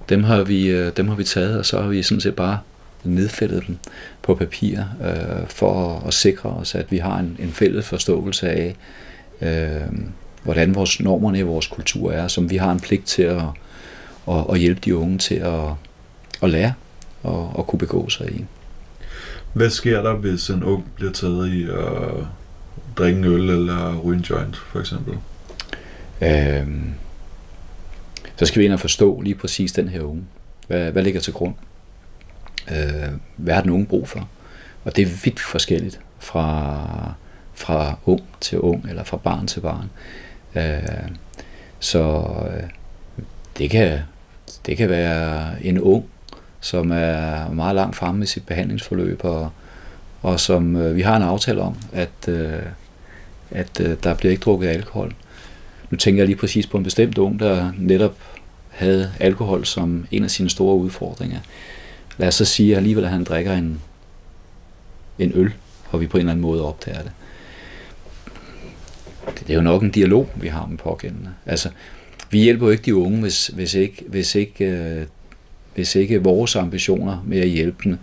Dem 0.08 0.24
har, 0.24 0.42
vi, 0.42 0.66
øh, 0.66 0.92
dem 0.96 1.08
har 1.08 1.14
vi 1.14 1.24
taget, 1.24 1.58
og 1.58 1.66
så 1.66 1.80
har 1.80 1.88
vi 1.88 2.02
sådan 2.02 2.20
set 2.20 2.36
bare 2.36 2.58
nedfældet 3.04 3.66
dem 3.66 3.78
på 4.22 4.34
papir, 4.34 4.80
øh, 5.04 5.48
for 5.48 5.96
at, 5.96 6.06
at 6.06 6.14
sikre 6.14 6.50
os, 6.50 6.74
at 6.74 6.92
vi 6.92 6.98
har 6.98 7.18
en, 7.18 7.36
en 7.38 7.52
fælles 7.52 7.86
forståelse 7.86 8.50
af, 8.50 8.76
øh, 9.40 9.98
hvordan 10.46 10.74
vores 10.74 11.00
normerne 11.00 11.38
i 11.38 11.42
vores 11.42 11.66
kultur 11.66 12.12
er, 12.12 12.28
som 12.28 12.50
vi 12.50 12.56
har 12.56 12.72
en 12.72 12.80
pligt 12.80 13.06
til 13.06 13.22
at, 13.22 13.42
at, 14.28 14.44
at 14.50 14.58
hjælpe 14.58 14.80
de 14.84 14.96
unge 14.96 15.18
til 15.18 15.34
at, 15.34 15.64
at 16.42 16.50
lære 16.50 16.72
og 17.22 17.54
at 17.58 17.66
kunne 17.66 17.78
begå 17.78 18.08
sig 18.08 18.32
i. 18.32 18.44
Hvad 19.52 19.70
sker 19.70 20.02
der, 20.02 20.14
hvis 20.14 20.50
en 20.50 20.64
ung 20.64 20.84
bliver 20.94 21.12
taget 21.12 21.52
i 21.52 21.64
at 21.64 22.26
drikke 22.98 23.18
en 23.18 23.24
øl 23.24 23.50
eller 23.50 23.98
ryge 23.98 24.18
en 24.18 24.22
joint, 24.22 24.56
for 24.56 24.80
eksempel? 24.80 25.14
Øhm, 26.20 26.94
så 28.36 28.46
skal 28.46 28.60
vi 28.60 28.64
ind 28.64 28.72
og 28.72 28.80
forstå 28.80 29.20
lige 29.20 29.34
præcis 29.34 29.72
den 29.72 29.88
her 29.88 30.00
unge. 30.00 30.24
Hvad, 30.66 30.92
hvad 30.92 31.02
ligger 31.02 31.20
til 31.20 31.32
grund? 31.32 31.54
Øh, 32.70 33.08
hvad 33.36 33.54
har 33.54 33.62
den 33.62 33.70
unge 33.70 33.86
brug 33.86 34.08
for? 34.08 34.28
Og 34.84 34.96
det 34.96 35.02
er 35.02 35.20
vidt 35.24 35.40
forskelligt 35.40 36.00
fra, 36.18 37.14
fra 37.54 37.98
ung 38.04 38.22
til 38.40 38.60
ung, 38.60 38.88
eller 38.88 39.04
fra 39.04 39.16
barn 39.16 39.46
til 39.46 39.60
barn. 39.60 39.90
Øh, 40.56 41.08
så 41.80 42.26
øh, 42.50 42.62
det 43.58 43.70
kan, 43.70 43.98
det 44.66 44.76
kan 44.76 44.88
være 44.88 45.54
en 45.62 45.80
ung, 45.80 46.04
som 46.60 46.90
er 46.90 47.50
meget 47.50 47.74
langt 47.74 47.96
fremme 47.96 48.22
i 48.22 48.26
sit 48.26 48.46
behandlingsforløb, 48.46 49.24
og, 49.24 49.50
og 50.22 50.40
som 50.40 50.76
øh, 50.76 50.96
vi 50.96 51.02
har 51.02 51.16
en 51.16 51.22
aftale 51.22 51.60
om, 51.60 51.76
at, 51.92 52.28
øh, 52.28 52.62
at 53.50 53.80
øh, 53.80 53.96
der 54.02 54.14
bliver 54.14 54.30
ikke 54.30 54.42
drukket 54.42 54.68
alkohol. 54.68 55.14
Nu 55.90 55.96
tænker 55.96 56.20
jeg 56.22 56.26
lige 56.26 56.38
præcis 56.38 56.66
på 56.66 56.76
en 56.76 56.84
bestemt 56.84 57.18
ung, 57.18 57.40
der 57.40 57.72
netop 57.78 58.16
havde 58.68 59.12
alkohol 59.20 59.64
som 59.64 60.06
en 60.10 60.24
af 60.24 60.30
sine 60.30 60.50
store 60.50 60.76
udfordringer. 60.76 61.38
Lad 62.18 62.28
os 62.28 62.34
så 62.34 62.44
sige 62.44 62.72
at 62.72 62.76
alligevel, 62.76 63.04
at 63.04 63.10
han 63.10 63.24
drikker 63.24 63.52
en, 63.52 63.80
en 65.18 65.32
øl, 65.34 65.52
og 65.90 66.00
vi 66.00 66.06
på 66.06 66.16
en 66.16 66.20
eller 66.20 66.32
anden 66.32 66.42
måde 66.42 66.64
opdager 66.64 67.02
det. 67.02 67.12
Det 69.34 69.50
er 69.50 69.54
jo 69.54 69.60
nok 69.60 69.82
en 69.82 69.90
dialog, 69.90 70.28
vi 70.36 70.48
har 70.48 70.66
med 70.66 70.78
pågældende. 70.78 71.30
Altså, 71.46 71.68
vi 72.30 72.38
hjælper 72.38 72.66
jo 72.66 72.72
ikke 72.72 72.82
de 72.82 72.94
unge, 72.94 73.20
hvis, 73.20 73.46
hvis 73.46 73.74
ikke, 73.74 74.04
hvis 74.08 74.34
ikke, 74.34 74.64
øh, 74.64 75.06
hvis 75.74 75.94
ikke 75.94 76.22
vores 76.22 76.56
ambitioner 76.56 77.24
med 77.26 77.38
at 77.38 77.48
hjælpe 77.48 77.76
dem 77.84 77.98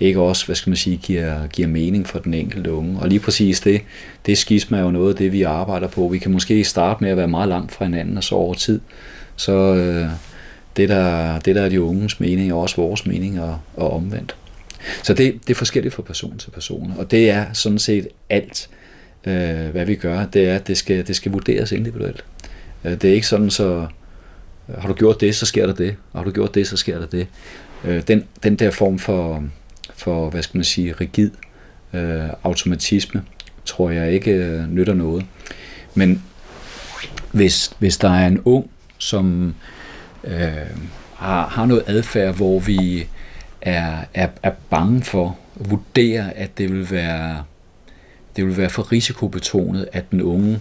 ikke 0.00 0.20
også, 0.20 0.46
hvad 0.46 0.56
skal 0.56 0.70
man 0.70 0.76
sige, 0.76 0.96
giver, 0.96 1.46
giver 1.46 1.68
mening 1.68 2.06
for 2.06 2.18
den 2.18 2.34
enkelte 2.34 2.72
unge. 2.72 3.00
Og 3.00 3.08
lige 3.08 3.20
præcis 3.20 3.60
det, 3.60 3.80
det 4.26 4.38
skisma 4.38 4.78
er 4.78 4.82
jo 4.82 4.90
noget 4.90 5.10
af 5.10 5.16
det, 5.16 5.32
vi 5.32 5.42
arbejder 5.42 5.88
på. 5.88 6.08
Vi 6.08 6.18
kan 6.18 6.32
måske 6.32 6.64
starte 6.64 7.04
med 7.04 7.10
at 7.10 7.16
være 7.16 7.28
meget 7.28 7.48
langt 7.48 7.72
fra 7.72 7.84
hinanden, 7.84 8.16
og 8.16 8.24
så 8.24 8.34
over 8.34 8.54
tid, 8.54 8.80
så 9.36 9.52
øh, 9.52 10.08
det, 10.76 10.88
der, 10.88 11.38
det 11.38 11.54
der 11.54 11.62
er 11.62 11.68
de 11.68 11.82
unges 11.82 12.20
mening, 12.20 12.50
er 12.50 12.54
også 12.54 12.76
vores 12.76 13.06
mening, 13.06 13.40
og, 13.40 13.58
og 13.76 13.90
omvendt. 13.90 14.36
Så 15.02 15.14
det, 15.14 15.34
det 15.46 15.50
er 15.50 15.58
forskelligt 15.58 15.94
fra 15.94 16.02
person 16.02 16.38
til 16.38 16.50
person, 16.50 16.94
og 16.98 17.10
det 17.10 17.30
er 17.30 17.46
sådan 17.52 17.78
set 17.78 18.08
alt, 18.30 18.68
øh, 18.72 18.83
øh, 19.26 19.70
hvad 19.70 19.84
vi 19.84 19.94
gør, 19.94 20.26
det 20.26 20.48
er, 20.48 20.54
at 20.54 20.66
det 20.66 20.76
skal, 20.76 21.06
det 21.06 21.16
skal 21.16 21.32
vurderes 21.32 21.72
individuelt. 21.72 22.24
Øh, 22.84 22.92
det 22.92 23.04
er 23.04 23.14
ikke 23.14 23.26
sådan, 23.26 23.50
så 23.50 23.86
øh, 24.68 24.74
har 24.78 24.88
du 24.88 24.94
gjort 24.94 25.20
det, 25.20 25.36
så 25.36 25.46
sker 25.46 25.66
der 25.66 25.74
det, 25.74 25.96
og 26.12 26.20
har 26.20 26.24
du 26.24 26.30
gjort 26.30 26.54
det, 26.54 26.66
så 26.66 26.76
sker 26.76 26.98
der 26.98 27.06
det. 27.06 27.26
Øh, 27.84 28.02
den, 28.08 28.24
den 28.42 28.56
der 28.56 28.70
form 28.70 28.98
for, 28.98 29.44
for, 29.94 30.30
hvad 30.30 30.42
skal 30.42 30.58
man 30.58 30.64
sige, 30.64 30.92
rigid 30.92 31.30
øh, 31.92 32.28
automatisme, 32.42 33.22
tror 33.64 33.90
jeg 33.90 34.12
ikke 34.12 34.30
øh, 34.30 34.68
nytter 34.70 34.94
noget. 34.94 35.24
Men 35.94 36.22
hvis, 37.32 37.72
hvis 37.78 37.96
der 37.96 38.10
er 38.10 38.26
en 38.26 38.40
ung, 38.44 38.70
som 38.98 39.54
øh, 40.24 40.50
har, 41.14 41.48
har 41.48 41.66
noget 41.66 41.84
adfærd, 41.86 42.36
hvor 42.36 42.60
vi 42.60 43.06
er, 43.60 43.96
er, 44.14 44.28
er 44.42 44.52
bange 44.70 45.02
for 45.02 45.38
at 45.60 45.70
vurdere, 45.70 46.36
at 46.36 46.58
det 46.58 46.72
vil 46.72 46.90
være 46.90 47.44
det 48.36 48.46
vil 48.46 48.56
være 48.56 48.70
for 48.70 48.92
risikobetonet, 48.92 49.88
at 49.92 50.10
den 50.10 50.22
unge 50.22 50.60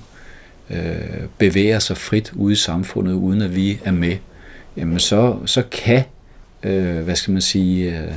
øh, 0.70 1.28
bevæger 1.38 1.80
sig 1.80 1.98
frit 1.98 2.32
ude 2.36 2.54
i 2.54 2.56
samfundet, 2.56 3.14
uden 3.14 3.42
at 3.42 3.56
vi 3.56 3.80
er 3.84 3.92
med, 3.92 4.18
jamen 4.78 5.00
så, 5.00 5.38
så 5.46 5.64
kan, 5.72 6.04
øh, 6.64 7.00
hvad 7.00 7.16
skal 7.16 7.32
man 7.32 7.42
sige, 7.42 8.00
øh, 8.00 8.14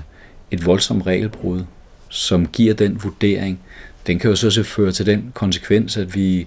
et 0.50 0.66
voldsomt 0.66 1.06
regelbrud, 1.06 1.64
som 2.08 2.46
giver 2.46 2.74
den 2.74 3.00
vurdering, 3.02 3.60
den 4.06 4.18
kan 4.18 4.30
jo 4.30 4.36
så 4.36 4.62
føre 4.62 4.92
til 4.92 5.06
den 5.06 5.32
konsekvens, 5.34 5.96
at 5.96 6.14
vi 6.14 6.46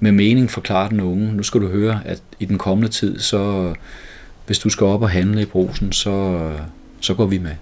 med 0.00 0.12
mening 0.12 0.50
forklarer 0.50 0.88
den 0.88 1.00
unge, 1.00 1.32
nu 1.32 1.42
skal 1.42 1.60
du 1.60 1.68
høre, 1.68 2.00
at 2.04 2.22
i 2.38 2.44
den 2.44 2.58
kommende 2.58 2.88
tid, 2.88 3.18
så 3.18 3.74
hvis 4.46 4.58
du 4.58 4.68
skal 4.68 4.84
op 4.84 5.02
og 5.02 5.10
handle 5.10 5.42
i 5.42 5.44
brosen, 5.44 5.92
så, 5.92 6.48
så 7.00 7.14
går 7.14 7.26
vi 7.26 7.38
med. 7.38 7.54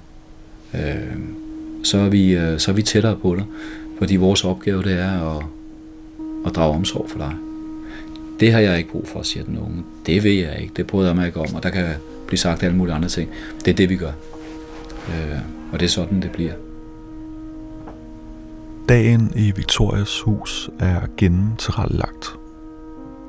Øh, 0.74 1.18
så, 1.84 1.98
er 1.98 2.08
vi, 2.08 2.30
øh, 2.30 2.58
så 2.58 2.70
er 2.70 2.74
vi 2.74 2.82
tættere 2.82 3.16
på 3.16 3.34
dig. 3.34 3.44
Fordi 3.98 4.16
vores 4.16 4.44
opgave 4.44 4.82
det 4.82 4.92
er 4.92 5.36
at, 5.36 5.44
at 6.46 6.56
drage 6.56 6.74
omsorg 6.74 7.10
for 7.10 7.18
dig. 7.18 7.34
Det 8.40 8.52
har 8.52 8.60
jeg 8.60 8.78
ikke 8.78 8.90
brug 8.90 9.08
for, 9.08 9.22
siger 9.22 9.44
den 9.44 9.58
unge. 9.58 9.84
Det 10.06 10.24
ved 10.24 10.32
jeg 10.32 10.58
ikke. 10.60 10.74
Det 10.76 10.86
bryder 10.86 11.08
jeg 11.08 11.16
mig 11.16 11.26
ikke 11.26 11.40
om, 11.40 11.54
og 11.54 11.62
der 11.62 11.70
kan 11.70 11.86
blive 12.26 12.38
sagt 12.38 12.62
alle 12.62 12.76
mulige 12.76 12.94
andre 12.94 13.08
ting. 13.08 13.30
Det 13.64 13.70
er 13.70 13.74
det, 13.74 13.88
vi 13.88 13.96
gør. 13.96 14.12
Øh, 15.08 15.38
og 15.72 15.80
det 15.80 15.86
er 15.86 15.90
sådan, 15.90 16.22
det 16.22 16.30
bliver. 16.30 16.52
Dagen 18.88 19.32
i 19.36 19.52
Victorias 19.56 20.20
hus 20.20 20.70
er 20.78 21.00
gennemtilrettelagt. 21.16 22.36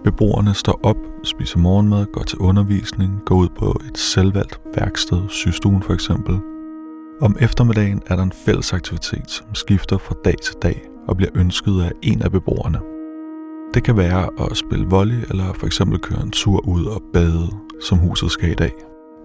Beboerne 0.03 0.53
står 0.53 0.79
op, 0.83 0.97
spiser 1.23 1.59
morgenmad, 1.59 2.05
går 2.13 2.23
til 2.23 2.37
undervisning, 2.37 3.21
går 3.25 3.35
ud 3.35 3.49
på 3.49 3.81
et 3.89 3.97
selvvalgt 3.97 4.59
værksted, 4.75 5.21
systuen 5.29 5.83
for 5.83 5.93
eksempel. 5.93 6.39
Om 7.21 7.35
eftermiddagen 7.39 8.01
er 8.07 8.15
der 8.15 8.23
en 8.23 8.31
fælles 8.45 8.73
aktivitet, 8.73 9.29
som 9.29 9.55
skifter 9.55 9.97
fra 9.97 10.15
dag 10.25 10.35
til 10.43 10.55
dag 10.61 10.81
og 11.07 11.17
bliver 11.17 11.31
ønsket 11.35 11.81
af 11.81 11.91
en 12.01 12.21
af 12.21 12.31
beboerne. 12.31 12.79
Det 13.73 13.83
kan 13.83 13.97
være 13.97 14.29
at 14.39 14.57
spille 14.57 14.85
volley 14.85 15.21
eller 15.29 15.53
for 15.53 15.65
eksempel 15.65 15.99
køre 15.99 16.21
en 16.21 16.31
tur 16.31 16.67
ud 16.67 16.85
og 16.85 17.01
bade, 17.13 17.49
som 17.81 17.97
huset 17.97 18.31
skal 18.31 18.51
i 18.51 18.53
dag. 18.53 18.71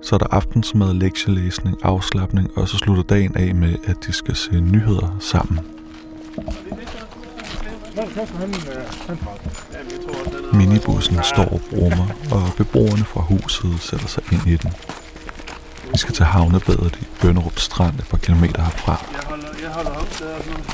Så 0.03 0.15
er 0.15 0.19
der 0.19 0.27
aftensmad, 0.31 0.95
lektielæsning, 0.95 1.77
afslappning, 1.83 2.59
og 2.59 2.69
så 2.69 2.77
slutter 2.77 3.03
dagen 3.03 3.37
af 3.37 3.55
med, 3.55 3.75
at 3.85 3.97
de 4.07 4.13
skal 4.13 4.37
se 4.37 4.61
nyheder 4.61 5.17
sammen. 5.21 5.61
Minibussen 10.53 11.19
står 11.23 11.45
og 11.45 11.61
brummer, 11.71 12.07
og 12.33 12.43
beboerne 12.57 13.05
fra 13.05 13.21
huset 13.21 13.81
sætter 13.81 14.07
sig 14.07 14.23
ind 14.33 14.47
i 14.47 14.57
den. 14.57 14.71
Vi 15.95 15.99
skal 15.99 16.15
til 16.15 16.25
havnebadet 16.25 16.99
i 17.03 17.07
Bønderup 17.23 17.59
Strand 17.59 17.99
et 17.99 18.07
par 18.11 18.19
kilometer 18.19 18.63
herfra. 18.63 19.05
Jeg 19.13 19.21
holder, 19.29 19.49
jeg 19.63 19.71
holder 19.71 19.91
op 19.91 20.09
der 20.19 20.35
og 20.37 20.43
sådan 20.45 20.65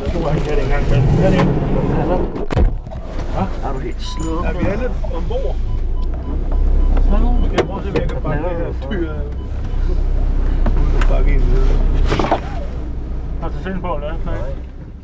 Jeg 0.00 0.12
tror, 0.12 0.30
han 0.30 0.40
kan 0.40 0.56
det 0.56 0.62
engang 0.62 0.86
imellem. 0.86 1.08
Hvad 1.08 1.24
er 1.24 1.30
det? 1.30 1.40
Er 3.64 3.72
du 3.72 3.78
helt 3.78 4.02
slået? 4.02 4.46
Er 4.46 4.52
vi 4.52 4.66
alle 4.66 4.90
ombord? 5.14 5.56
Skal 7.46 7.56
jeg 7.58 7.66
prøve 7.66 7.78
at 7.78 7.84
se, 7.84 7.90
om 7.90 7.96
jeg 7.96 8.08
kan 8.08 8.22
bakke 8.22 8.44
det 8.44 8.56
her 8.56 8.90
dyr? 8.90 9.12
Bakke 11.08 11.34
ind 11.34 11.42
ned. 11.42 11.66
Har 13.40 13.48
du 13.48 13.54
selv 13.62 13.78
på, 13.80 13.94
eller? 13.94 14.14
Nej. 14.24 14.34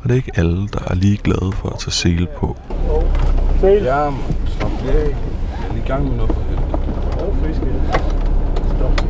Og 0.01 0.03
det 0.03 0.11
er 0.11 0.15
ikke 0.15 0.31
alle, 0.35 0.67
der 0.67 0.79
er 0.87 0.95
lige 0.95 1.17
glade 1.17 1.51
for 1.51 1.69
at 1.69 1.79
tage 1.79 1.91
sele 1.91 2.27
på. 2.37 2.57
Sæl. 3.61 3.83
Ja, 3.83 4.09
man. 4.09 4.19
Slap. 4.47 4.71
Jeg 4.85 4.95
er 4.95 5.07
i 5.77 5.87
gang 5.87 6.07
med 6.07 6.15
noget 6.17 6.50
Stop. 8.75 9.05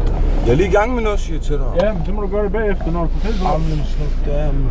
Jeg 0.45 0.51
er 0.51 0.55
lige 0.55 0.69
i 0.69 0.71
gang 0.71 0.95
med 0.95 1.03
noget, 1.03 1.19
siger 1.19 1.35
jeg 1.37 1.41
til 1.41 1.55
dig. 1.55 1.71
Ja, 1.81 1.93
men 1.93 2.05
så 2.05 2.11
må 2.11 2.21
du 2.21 2.27
gøre 2.27 2.43
det 2.43 2.51
bagefter, 2.51 2.91
når 2.91 3.01
du 3.01 3.09
får 3.09 3.29
på. 3.45 3.51
Jamen, 3.51 3.83
slap 3.85 4.25
der, 4.25 4.51
mand. 4.51 4.65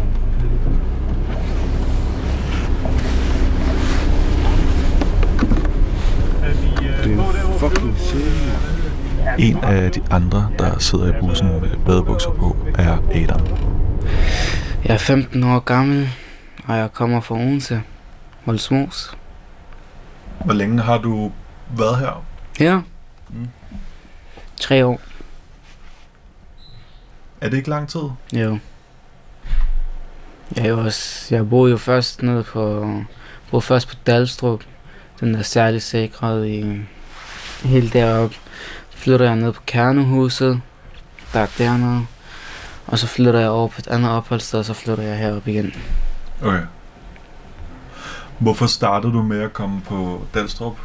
Er 6.42 6.48
øh, 6.48 7.04
Det 7.04 7.18
er 7.18 7.58
fucking 7.58 7.94
serie. 7.98 8.70
En 9.38 9.56
af 9.64 9.90
de 9.92 10.02
andre, 10.10 10.48
der 10.58 10.78
sidder 10.78 11.08
i 11.08 11.20
bussen 11.20 11.48
med 11.48 11.68
badebukser 11.86 12.30
på, 12.30 12.56
er 12.78 12.98
Adam. 13.14 13.40
Jeg 14.84 14.94
er 14.94 14.98
15 14.98 15.44
år 15.44 15.58
gammel, 15.58 16.08
og 16.68 16.76
jeg 16.76 16.92
kommer 16.92 17.20
fra 17.20 17.34
Odense, 17.34 17.82
Voldsmos. 18.46 19.16
Hvor 20.44 20.54
længe 20.54 20.80
har 20.82 20.98
du 20.98 21.32
været 21.76 21.96
her? 21.98 22.24
Ja. 22.60 22.80
Mm. 23.32 23.48
Tre 24.60 24.86
år. 24.86 25.00
Er 27.40 27.48
det 27.48 27.56
ikke 27.56 27.70
lang 27.70 27.88
tid? 27.88 28.00
Jo. 28.32 28.58
Jeg, 30.56 30.68
jo 30.68 30.80
også, 30.80 31.34
jeg 31.34 31.50
boede 31.50 31.70
jo 31.70 31.76
først 31.76 32.22
nede 32.22 32.44
på, 32.44 32.94
boede 33.50 33.62
først 33.62 33.88
på 33.88 33.94
Dalstrup. 34.06 34.62
Den 35.20 35.34
er 35.34 35.42
særligt 35.42 35.82
sikret 35.82 36.46
i 36.46 36.80
helt 37.64 37.92
deroppe. 37.92 38.36
Flytter 38.90 39.26
jeg 39.26 39.36
ned 39.36 39.52
på 39.52 39.62
Kernehuset, 39.66 40.60
der 41.32 41.40
er 41.40 41.46
dernede. 41.58 42.06
Og 42.86 42.98
så 42.98 43.06
flytter 43.06 43.40
jeg 43.40 43.50
over 43.50 43.68
på 43.68 43.76
et 43.78 43.86
andet 43.86 44.10
opholdssted, 44.10 44.58
og 44.58 44.64
så 44.64 44.74
flytter 44.74 45.04
jeg 45.04 45.18
herop 45.18 45.48
igen. 45.48 45.74
Okay. 46.42 46.62
Hvorfor 48.38 48.66
startede 48.66 49.12
du 49.12 49.22
med 49.22 49.40
at 49.42 49.52
komme 49.52 49.80
på 49.80 50.26
Dalstrup? 50.34 50.76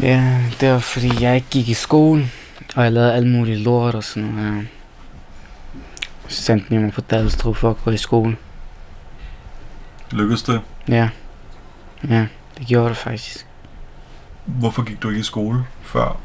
Ja, 0.00 0.40
det 0.60 0.72
var 0.72 0.78
fordi 0.78 1.22
jeg 1.22 1.34
ikke 1.34 1.46
gik 1.50 1.68
i 1.68 1.74
skole, 1.74 2.30
og 2.76 2.84
jeg 2.84 2.92
lavede 2.92 3.14
alt 3.14 3.26
muligt 3.26 3.60
lort 3.60 3.94
og 3.94 4.04
sådan 4.04 4.28
noget. 4.28 4.68
Så 6.28 6.42
sendte 6.42 6.66
de 6.70 6.78
mig 6.78 6.92
på 6.92 7.00
Dalstrup 7.00 7.56
for 7.56 7.70
at 7.70 7.76
gå 7.84 7.90
i 7.90 7.96
skole. 7.96 8.36
Lykkedes 10.10 10.42
det? 10.42 10.60
Ja, 10.88 11.08
ja, 12.08 12.26
det 12.58 12.66
gjorde 12.66 12.88
det 12.88 12.96
faktisk. 12.96 13.46
Hvorfor 14.44 14.82
gik 14.82 15.02
du 15.02 15.08
ikke 15.08 15.20
i 15.20 15.22
skole 15.22 15.64
før? 15.82 16.20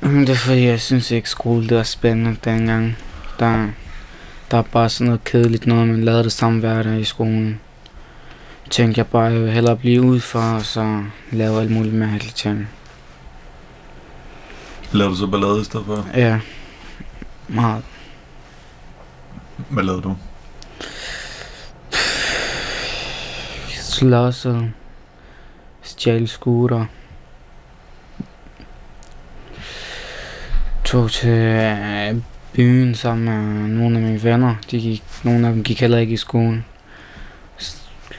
Det 0.00 0.28
er 0.28 0.34
fordi, 0.34 0.64
jeg 0.64 0.80
synes 0.80 1.10
ikke, 1.10 1.30
skole 1.30 1.68
det 1.68 1.76
var 1.76 1.82
spændende 1.82 2.36
dengang. 2.44 2.96
Der, 3.38 3.68
der 4.50 4.58
er 4.58 4.62
bare 4.62 4.88
sådan 4.88 5.06
noget 5.06 5.24
kedeligt 5.24 5.66
noget, 5.66 5.88
man 5.88 6.04
lavede 6.04 6.24
det 6.24 6.32
samme 6.32 6.60
hver 6.60 6.82
dag 6.82 7.00
i 7.00 7.04
skolen. 7.04 7.60
Tænkte 8.70 8.98
jeg 8.98 9.06
bare, 9.06 9.22
jeg 9.22 9.40
vil 9.42 9.50
hellere 9.52 9.76
blive 9.76 10.02
udfor, 10.02 10.40
og 10.40 10.64
så 10.64 11.02
lave 11.32 11.60
alt 11.60 11.70
muligt 11.70 11.94
mærkeligt 11.94 12.36
ting. 12.36 12.68
Lavede 14.92 15.14
du 15.14 15.18
så 15.18 15.26
ballade 15.26 15.60
i 15.60 15.64
stedet 15.64 15.86
for? 15.86 16.06
Ja, 16.14 16.40
meget. 17.48 17.84
Hvad 19.70 19.84
lavede 19.84 20.02
du? 20.02 20.16
Slås 23.68 24.46
og 24.46 24.68
stjæle 25.82 26.26
scooter. 26.26 26.84
Tog 30.84 31.10
til 31.10 31.28
øh, 31.28 32.16
byen 32.52 32.94
sammen 32.94 33.24
med 33.24 33.68
nogle 33.68 33.96
af 33.96 34.02
mine 34.02 34.22
venner. 34.22 34.54
De 34.70 34.80
gik, 34.80 35.02
nogle 35.24 35.46
af 35.46 35.54
dem 35.54 35.64
gik 35.64 35.80
heller 35.80 35.98
ikke 35.98 36.12
i 36.12 36.16
skole. 36.16 36.64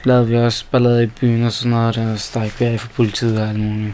Lavede 0.04 0.28
vi 0.28 0.38
også 0.38 0.66
ballade 0.72 1.04
i 1.04 1.08
byen 1.08 1.44
og 1.44 1.52
sådan 1.52 1.72
noget, 1.72 1.96
der 1.96 2.16
stak 2.16 2.58
bag 2.60 2.80
for 2.80 2.90
politiet 2.96 3.42
og 3.42 3.50
alt 3.50 3.60
muligt. 3.60 3.94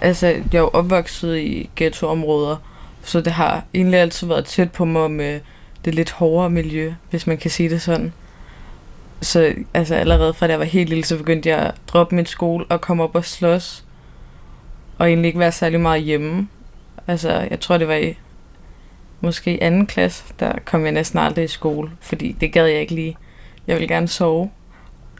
Altså, 0.00 0.26
jeg 0.26 0.54
er 0.54 0.58
jo 0.58 0.70
opvokset 0.72 1.38
i 1.38 1.70
ghettoområder, 1.76 2.56
så 3.02 3.20
det 3.20 3.32
har 3.32 3.64
egentlig 3.74 4.00
altid 4.00 4.26
været 4.26 4.44
tæt 4.44 4.72
på 4.72 4.84
mig 4.84 5.10
med 5.10 5.40
det 5.84 5.94
lidt 5.94 6.10
hårdere 6.10 6.50
miljø, 6.50 6.92
hvis 7.10 7.26
man 7.26 7.38
kan 7.38 7.50
sige 7.50 7.70
det 7.70 7.82
sådan. 7.82 8.12
Så 9.20 9.54
altså, 9.74 9.94
allerede 9.94 10.34
fra 10.34 10.46
da 10.46 10.52
jeg 10.52 10.58
var 10.58 10.64
helt 10.64 10.88
lille, 10.88 11.04
så 11.04 11.16
begyndte 11.16 11.48
jeg 11.48 11.58
at 11.58 11.74
droppe 11.88 12.16
min 12.16 12.26
skole 12.26 12.64
og 12.68 12.80
komme 12.80 13.02
op 13.02 13.14
og 13.14 13.24
slås. 13.24 13.84
Og 14.98 15.08
egentlig 15.08 15.26
ikke 15.28 15.38
være 15.38 15.52
særlig 15.52 15.80
meget 15.80 16.02
hjemme. 16.02 16.48
Altså, 17.06 17.46
jeg 17.50 17.60
tror, 17.60 17.78
det 17.78 17.88
var 17.88 17.94
i 17.94 18.14
måske 19.20 19.54
i 19.54 19.58
anden 19.60 19.86
klasse, 19.86 20.24
der 20.40 20.52
kom 20.64 20.84
jeg 20.84 20.92
næsten 20.92 21.18
aldrig 21.18 21.44
i 21.44 21.48
skole, 21.48 21.90
fordi 22.00 22.36
det 22.40 22.52
gad 22.52 22.66
jeg 22.66 22.80
ikke 22.80 22.94
lige. 22.94 23.16
Jeg 23.70 23.78
ville 23.78 23.94
gerne 23.94 24.08
sove, 24.08 24.50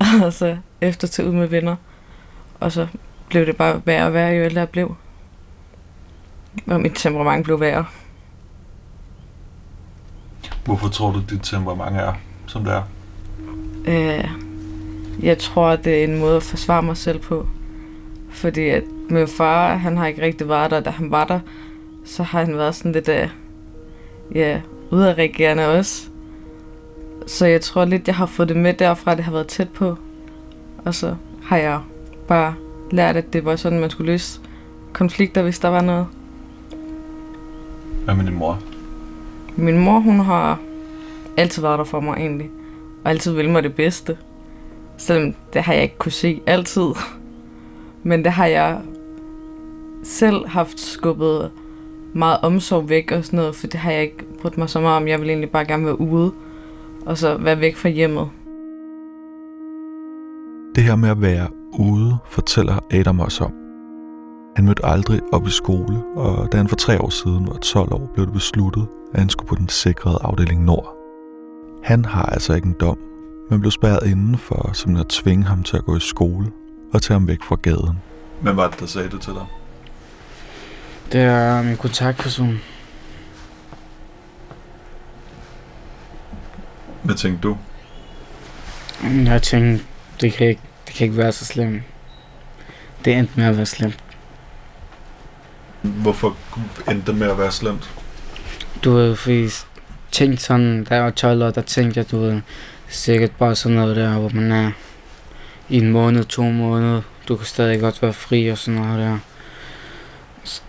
og 0.24 0.32
så 0.32 0.56
efter 0.80 1.08
til 1.08 1.28
ud 1.28 1.32
med 1.32 1.46
venner. 1.46 1.76
Og 2.60 2.72
så 2.72 2.86
blev 3.28 3.46
det 3.46 3.56
bare 3.56 3.82
værre 3.84 4.06
og 4.06 4.14
værre, 4.14 4.34
jo 4.34 4.42
ældre 4.42 4.60
jeg 4.60 4.68
blev. 4.68 4.96
Og 6.66 6.80
mit 6.80 6.92
temperament 6.94 7.44
blev 7.44 7.60
værre. 7.60 7.84
Hvorfor 10.64 10.88
tror 10.88 11.12
du, 11.12 11.22
dit 11.30 11.40
temperament 11.42 11.96
er, 11.96 12.12
som 12.46 12.64
det 12.64 12.72
er? 12.72 12.82
Øh, 13.86 14.30
jeg 15.22 15.38
tror, 15.38 15.76
det 15.76 16.00
er 16.00 16.04
en 16.04 16.18
måde 16.18 16.36
at 16.36 16.42
forsvare 16.42 16.82
mig 16.82 16.96
selv 16.96 17.18
på. 17.18 17.46
Fordi 18.30 18.68
at 18.68 18.82
min 19.10 19.28
far, 19.28 19.76
han 19.76 19.96
har 19.96 20.06
ikke 20.06 20.22
rigtig 20.22 20.48
været 20.48 20.70
der, 20.70 20.80
da 20.80 20.90
han 20.90 21.10
var 21.10 21.24
der. 21.24 21.40
Så 22.06 22.22
har 22.22 22.44
han 22.44 22.56
været 22.56 22.74
sådan 22.74 22.92
lidt, 22.92 23.08
uh, 23.08 23.30
ja, 24.34 24.60
udadreagerende 24.90 25.68
også. 25.68 26.09
Så 27.30 27.46
jeg 27.46 27.60
tror 27.60 27.84
lidt, 27.84 28.06
jeg 28.06 28.16
har 28.16 28.26
fået 28.26 28.48
det 28.48 28.56
med 28.56 28.74
derfra, 28.74 29.14
det 29.14 29.24
har 29.24 29.32
været 29.32 29.46
tæt 29.46 29.68
på. 29.68 29.96
Og 30.84 30.94
så 30.94 31.16
har 31.42 31.56
jeg 31.56 31.80
bare 32.28 32.54
lært, 32.90 33.16
at 33.16 33.32
det 33.32 33.44
var 33.44 33.56
sådan, 33.56 33.80
man 33.80 33.90
skulle 33.90 34.12
løse 34.12 34.40
konflikter, 34.92 35.42
hvis 35.42 35.58
der 35.58 35.68
var 35.68 35.80
noget. 35.80 36.06
Hvad 38.04 38.14
med 38.14 38.24
din 38.24 38.34
mor? 38.34 38.58
Min 39.56 39.78
mor, 39.78 39.98
hun 39.98 40.20
har 40.20 40.58
altid 41.36 41.62
været 41.62 41.78
der 41.78 41.84
for 41.84 42.00
mig 42.00 42.16
egentlig. 42.16 42.50
Og 43.04 43.10
altid 43.10 43.32
vil 43.32 43.50
mig 43.50 43.62
det 43.62 43.74
bedste. 43.74 44.16
Selvom 44.96 45.34
det 45.52 45.62
har 45.62 45.72
jeg 45.72 45.82
ikke 45.82 45.98
kunne 45.98 46.12
se 46.12 46.40
altid. 46.46 46.88
Men 48.02 48.24
det 48.24 48.32
har 48.32 48.46
jeg 48.46 48.80
selv 50.02 50.48
haft 50.48 50.80
skubbet 50.80 51.50
meget 52.12 52.38
omsorg 52.42 52.88
væk 52.88 53.12
og 53.12 53.24
sådan 53.24 53.36
noget, 53.36 53.56
for 53.56 53.66
det 53.66 53.80
har 53.80 53.90
jeg 53.90 54.02
ikke 54.02 54.24
brugt 54.42 54.58
mig 54.58 54.70
så 54.70 54.80
meget 54.80 54.96
om. 54.96 55.08
Jeg 55.08 55.20
vil 55.20 55.28
egentlig 55.28 55.50
bare 55.50 55.64
gerne 55.64 55.84
være 55.84 56.00
ude, 56.00 56.32
og 57.06 57.18
så 57.18 57.36
være 57.36 57.60
væk 57.60 57.76
fra 57.76 57.88
hjemmet. 57.88 58.28
Det 60.74 60.84
her 60.84 60.96
med 60.96 61.08
at 61.08 61.20
være 61.20 61.48
ude, 61.78 62.16
fortæller 62.26 62.78
Adam 62.90 63.20
også 63.20 63.44
om. 63.44 63.52
Han 64.56 64.64
mødte 64.64 64.86
aldrig 64.86 65.20
op 65.32 65.46
i 65.46 65.50
skole, 65.50 66.02
og 66.16 66.52
da 66.52 66.56
han 66.56 66.68
for 66.68 66.76
tre 66.76 67.00
år 67.00 67.10
siden 67.10 67.46
var 67.46 67.56
12 67.56 67.92
år, 67.92 68.10
blev 68.14 68.26
det 68.26 68.32
besluttet, 68.32 68.86
at 69.12 69.20
han 69.20 69.28
skulle 69.28 69.48
på 69.48 69.54
den 69.54 69.68
sikrede 69.68 70.18
afdeling 70.20 70.64
Nord. 70.64 70.96
Han 71.84 72.04
har 72.04 72.22
altså 72.22 72.54
ikke 72.54 72.66
en 72.66 72.76
dom, 72.80 72.98
men 73.50 73.60
blev 73.60 73.70
spærret 73.70 74.06
inden 74.06 74.38
for 74.38 74.70
som 74.72 74.96
at 74.96 75.06
tvinge 75.06 75.44
ham 75.44 75.62
til 75.62 75.76
at 75.76 75.84
gå 75.84 75.96
i 75.96 76.00
skole 76.00 76.46
og 76.92 77.02
tage 77.02 77.14
ham 77.18 77.28
væk 77.28 77.42
fra 77.42 77.56
gaden. 77.62 77.98
Hvem 78.40 78.56
var 78.56 78.68
det, 78.68 78.80
der 78.80 78.86
sagde 78.86 79.08
det 79.08 79.20
til 79.20 79.32
dig? 79.32 79.46
Det 81.12 81.20
er 81.20 81.62
min 81.62 81.76
kontaktperson. 81.76 82.58
Hvad 87.02 87.14
tænkte 87.14 87.48
du? 87.48 87.56
Jeg 89.02 89.42
tænkte, 89.42 89.84
det 90.20 90.32
kan 90.32 90.46
ikke, 90.46 90.60
det 90.86 90.94
kan 90.94 91.04
ikke 91.04 91.16
være 91.16 91.32
så 91.32 91.44
slemt. 91.44 91.82
Det 93.04 93.14
endte 93.14 93.32
med 93.36 93.44
at 93.44 93.56
være 93.56 93.66
slemt. 93.66 93.98
Hvorfor 95.82 96.36
endte 96.90 97.06
det 97.06 97.18
med 97.18 97.30
at 97.30 97.38
være 97.38 97.52
slemt? 97.52 97.90
Du 98.84 98.92
ved, 98.92 99.16
fordi 99.16 99.48
tænkte 100.12 100.44
sådan, 100.44 100.84
da 100.84 100.94
jeg 100.94 101.04
var 101.04 101.10
12 101.10 101.42
år, 101.42 101.50
der 101.50 101.62
tænkte 101.62 101.98
jeg, 101.98 102.10
du 102.10 102.20
ved, 102.20 102.40
sikkert 102.88 103.30
bare 103.30 103.54
sådan 103.54 103.76
noget 103.76 103.96
der, 103.96 104.18
hvor 104.18 104.30
man 104.34 104.52
er 104.52 104.70
i 105.68 105.76
en 105.76 105.90
måned, 105.90 106.24
to 106.24 106.42
måneder. 106.42 107.02
Du 107.28 107.36
kan 107.36 107.46
stadig 107.46 107.80
godt 107.80 108.02
være 108.02 108.12
fri 108.12 108.48
og 108.48 108.58
sådan 108.58 108.80
noget 108.80 108.98
der. 108.98 109.18
Så 110.44 110.62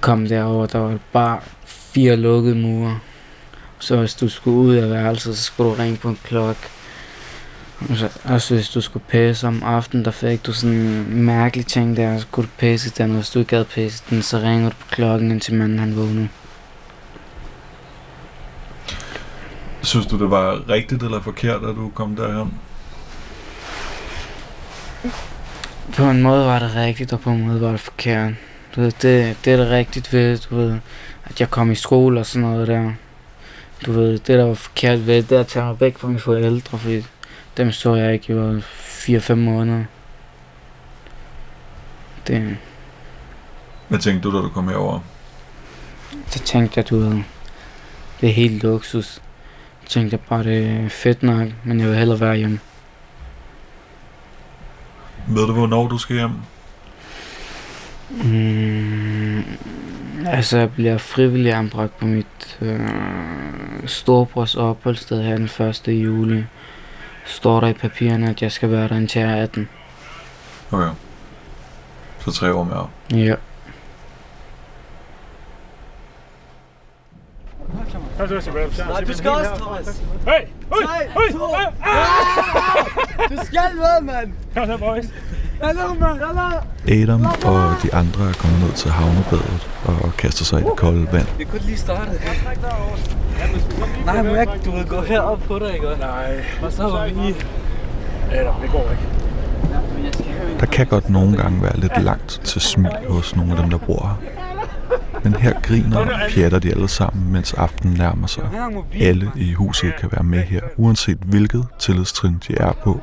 kom 0.00 0.28
derover, 0.28 0.66
der 0.66 0.78
var 0.78 0.98
bare 1.12 1.40
fire 1.64 2.16
lukkede 2.16 2.54
mure. 2.54 2.98
Så 3.80 3.96
hvis 3.96 4.14
du 4.14 4.28
skulle 4.28 4.56
ud 4.56 4.74
af 4.74 4.90
værelset, 4.90 5.36
så 5.36 5.42
skulle 5.42 5.70
du 5.70 5.74
ringe 5.74 5.96
på 5.96 6.08
en 6.08 6.18
klokke. 6.24 6.60
Og 7.90 7.96
så, 7.96 8.08
også 8.24 8.54
hvis 8.54 8.68
du 8.68 8.80
skulle 8.80 9.04
pæse 9.08 9.46
om 9.46 9.62
aftenen, 9.62 10.04
der 10.04 10.10
fik 10.10 10.46
du 10.46 10.52
sådan 10.52 10.76
en 10.76 11.22
mærkelig 11.22 11.66
ting 11.66 11.96
der, 11.96 12.18
så 12.18 12.26
kunne 12.30 12.46
du 12.46 12.50
pæse 12.58 12.90
den, 12.90 13.14
hvis 13.14 13.30
du 13.30 13.38
ikke 13.38 13.52
havde 13.54 13.64
pæse 13.64 14.02
den, 14.10 14.22
så 14.22 14.38
ringer 14.38 14.68
du 14.68 14.76
på 14.80 14.86
klokken, 14.90 15.30
indtil 15.30 15.54
manden 15.54 15.78
han 15.78 15.96
vågnede. 15.96 16.28
Synes 19.82 20.06
du, 20.06 20.18
det 20.18 20.30
var 20.30 20.68
rigtigt 20.68 21.02
eller 21.02 21.20
forkert, 21.20 21.64
at 21.64 21.76
du 21.76 21.90
kom 21.94 22.16
derhen? 22.16 22.54
På 25.96 26.04
en 26.04 26.22
måde 26.22 26.46
var 26.46 26.58
det 26.58 26.74
rigtigt, 26.74 27.12
og 27.12 27.20
på 27.20 27.30
en 27.30 27.46
måde 27.46 27.60
var 27.60 27.70
det 27.70 27.80
forkert. 27.80 28.32
Du 28.76 28.80
ved, 28.80 28.92
det, 29.02 29.36
det 29.44 29.52
er 29.52 29.56
det 29.56 29.70
rigtigt 29.70 30.12
ved, 30.12 30.38
du 30.38 30.56
ved, 30.56 30.78
at 31.24 31.40
jeg 31.40 31.50
kom 31.50 31.70
i 31.70 31.74
skole 31.74 32.20
og 32.20 32.26
sådan 32.26 32.48
noget 32.48 32.68
der. 32.68 32.92
Du 33.86 33.92
ved, 33.92 34.12
det 34.18 34.38
der 34.38 34.44
var 34.44 34.54
forkert 34.54 35.06
ved, 35.06 35.22
det 35.22 35.36
er 35.36 35.40
at 35.40 35.46
tage 35.46 35.64
mig 35.64 35.80
væk 35.80 35.98
fra 35.98 36.08
mine 36.08 36.20
forældre, 36.20 36.78
fordi 36.78 37.06
dem 37.56 37.72
så 37.72 37.94
jeg 37.94 38.12
ikke 38.12 38.32
i 38.32 39.16
4-5 39.18 39.34
måneder. 39.34 39.84
Det, 42.26 42.56
Hvad 43.88 43.98
tænkte 43.98 44.28
du, 44.28 44.36
da 44.36 44.42
du 44.42 44.48
kom 44.48 44.68
herover? 44.68 45.00
så 46.26 46.38
tænkte 46.38 46.78
jeg, 46.78 46.90
du 46.90 46.98
ved, 46.98 47.22
det 48.20 48.28
er 48.28 48.32
helt 48.32 48.62
luksus. 48.62 49.06
Så 49.06 49.88
tænkte 49.88 50.14
jeg 50.14 50.20
bare, 50.28 50.44
det 50.44 50.66
er 50.84 50.88
fedt 50.88 51.22
nok, 51.22 51.48
men 51.64 51.80
jeg 51.80 51.88
vil 51.88 51.96
hellere 51.96 52.20
være 52.20 52.36
hjemme. 52.36 52.60
Ved 55.28 55.46
du, 55.46 55.52
hvornår 55.52 55.88
du 55.88 55.98
skal 55.98 56.16
hjem? 56.16 56.30
Mm, 58.10 58.89
altså, 60.26 60.58
jeg 60.58 60.72
bliver 60.72 60.98
frivillig 60.98 61.52
anbragt 61.52 61.98
på 61.98 62.06
mit 62.06 62.58
øh, 62.60 62.80
storebrors 63.86 64.54
opholdssted 64.54 65.22
her 65.22 65.36
den 65.36 65.66
1. 65.68 65.88
juli. 65.88 66.44
Står 67.24 67.60
der 67.60 67.68
i 67.68 67.72
papirerne, 67.72 68.30
at 68.30 68.42
jeg 68.42 68.52
skal 68.52 68.70
være 68.70 68.88
der 68.88 68.96
indtil 68.96 69.20
jeg 69.20 69.38
er 69.38 69.42
18. 69.42 69.68
Okay. 70.72 70.90
Så 72.18 72.32
tre 72.32 72.54
år 72.54 72.64
mere. 72.64 72.88
Ja. 73.10 73.34
Nej, 78.18 78.26
du 79.06 79.12
skal 79.12 79.30
også, 79.30 79.50
Thomas. 79.56 80.02
Hey! 80.26 80.46
Hey! 80.72 81.08
Hey! 81.08 81.32
Du 83.28 83.44
skal 83.44 83.76
med, 83.76 84.00
mand. 84.02 84.32
Kom 84.54 84.66
så, 84.66 84.76
boys. 84.78 85.06
Hallo, 85.62 85.94
mand. 85.94 86.20
Hallo. 86.20 87.02
Adam 87.02 87.26
og 87.44 87.74
de 87.82 87.94
andre 87.94 88.28
er 88.28 88.32
kommet 88.32 88.60
ned 88.60 88.72
til 88.72 88.90
havnebadet 88.90 89.68
og 89.84 90.16
kaster 90.18 90.44
sig 90.44 90.60
i 90.60 90.64
det 90.64 90.76
kolde 90.76 91.12
vand. 91.12 91.26
Vi 91.38 91.44
kunne 91.44 91.60
lige 91.60 91.76
starte. 91.76 92.10
Nej, 94.06 94.22
må 94.22 94.34
jeg 94.34 94.42
ikke, 94.42 94.64
du 94.64 94.70
vil 94.70 94.86
gå 94.86 95.00
herop 95.00 95.38
på 95.38 95.58
dig, 95.58 95.74
ikke? 95.74 95.86
Nej. 96.00 96.44
Og 96.62 96.72
så 96.72 96.82
var 96.82 97.04
vi 97.04 97.10
lige... 97.10 97.34
Adam, 98.32 98.54
det 98.62 98.70
går 98.70 98.90
ikke. 98.90 99.02
Der 100.60 100.66
kan 100.66 100.86
godt 100.86 101.10
nogle 101.10 101.36
gange 101.36 101.62
være 101.62 101.76
lidt 101.76 102.02
langt 102.02 102.40
til 102.44 102.60
smil 102.60 102.90
hos 103.08 103.36
nogle 103.36 103.52
af 103.52 103.58
dem, 103.58 103.70
der 103.70 103.78
bor 103.78 104.06
her. 104.06 104.30
Men 105.24 105.34
her 105.34 105.60
griner 105.62 105.98
og 105.98 106.08
pjatter 106.30 106.58
de 106.58 106.70
alle 106.70 106.88
sammen, 106.88 107.32
mens 107.32 107.54
aftenen 107.54 107.96
nærmer 107.96 108.26
sig. 108.26 108.44
Alle 109.00 109.30
i 109.36 109.52
huset 109.52 109.92
kan 110.00 110.08
være 110.12 110.24
med 110.24 110.42
her, 110.42 110.60
uanset 110.76 111.18
hvilket 111.24 111.66
tillidstrin 111.78 112.42
de 112.48 112.54
er 112.54 112.72
på. 112.84 113.00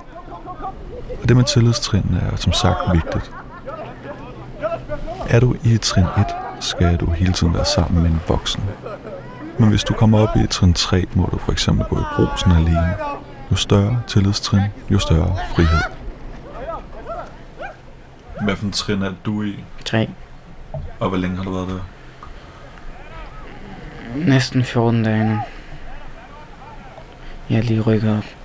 Og 1.21 1.27
det 1.27 1.38
med 1.38 1.43
tillidstrin 1.43 2.17
er 2.21 2.36
som 2.36 2.53
sagt 2.53 2.77
vigtigt. 2.93 3.32
Er 5.30 5.39
du 5.39 5.56
i 5.63 5.77
trin 5.77 6.03
1, 6.03 6.25
skal 6.60 6.97
du 6.97 7.12
hele 7.12 7.34
tiden 7.34 7.53
være 7.53 7.65
sammen 7.65 8.03
med 8.03 8.12
en 8.12 8.21
voksen. 8.27 8.63
Men 9.60 9.69
hvis 9.69 9.84
du 9.84 9.93
kommer 9.93 10.19
op 10.19 10.36
i 10.43 10.47
trin 10.47 10.73
3, 10.73 11.06
må 11.13 11.30
du 11.32 11.38
for 11.38 11.51
eksempel 11.51 11.86
gå 11.86 11.99
i 11.99 12.03
brusen 12.15 12.51
alene. 12.51 12.95
Jo 13.51 13.56
større 13.56 14.01
tillidstrin, 14.08 14.62
jo 14.89 14.99
større 14.99 15.36
frihed. 15.56 15.82
Hvad 18.43 18.56
for 18.56 18.65
en 18.65 18.71
trin 18.71 19.01
er 19.01 19.13
du 19.25 19.43
i, 19.43 19.63
3. 19.86 20.10
og 20.99 21.10
hvor 21.10 21.17
længe 21.17 21.38
har 21.38 21.43
du 21.43 21.51
været 21.51 21.67
der? 21.67 21.80
Næsten 24.15 24.63
14 24.63 25.03
dage 25.03 25.30
nu. 25.30 25.39
Jeg 27.49 27.58
er 27.58 27.62
lige 27.63 27.82
rykket 27.82 28.17
op. 28.17 28.37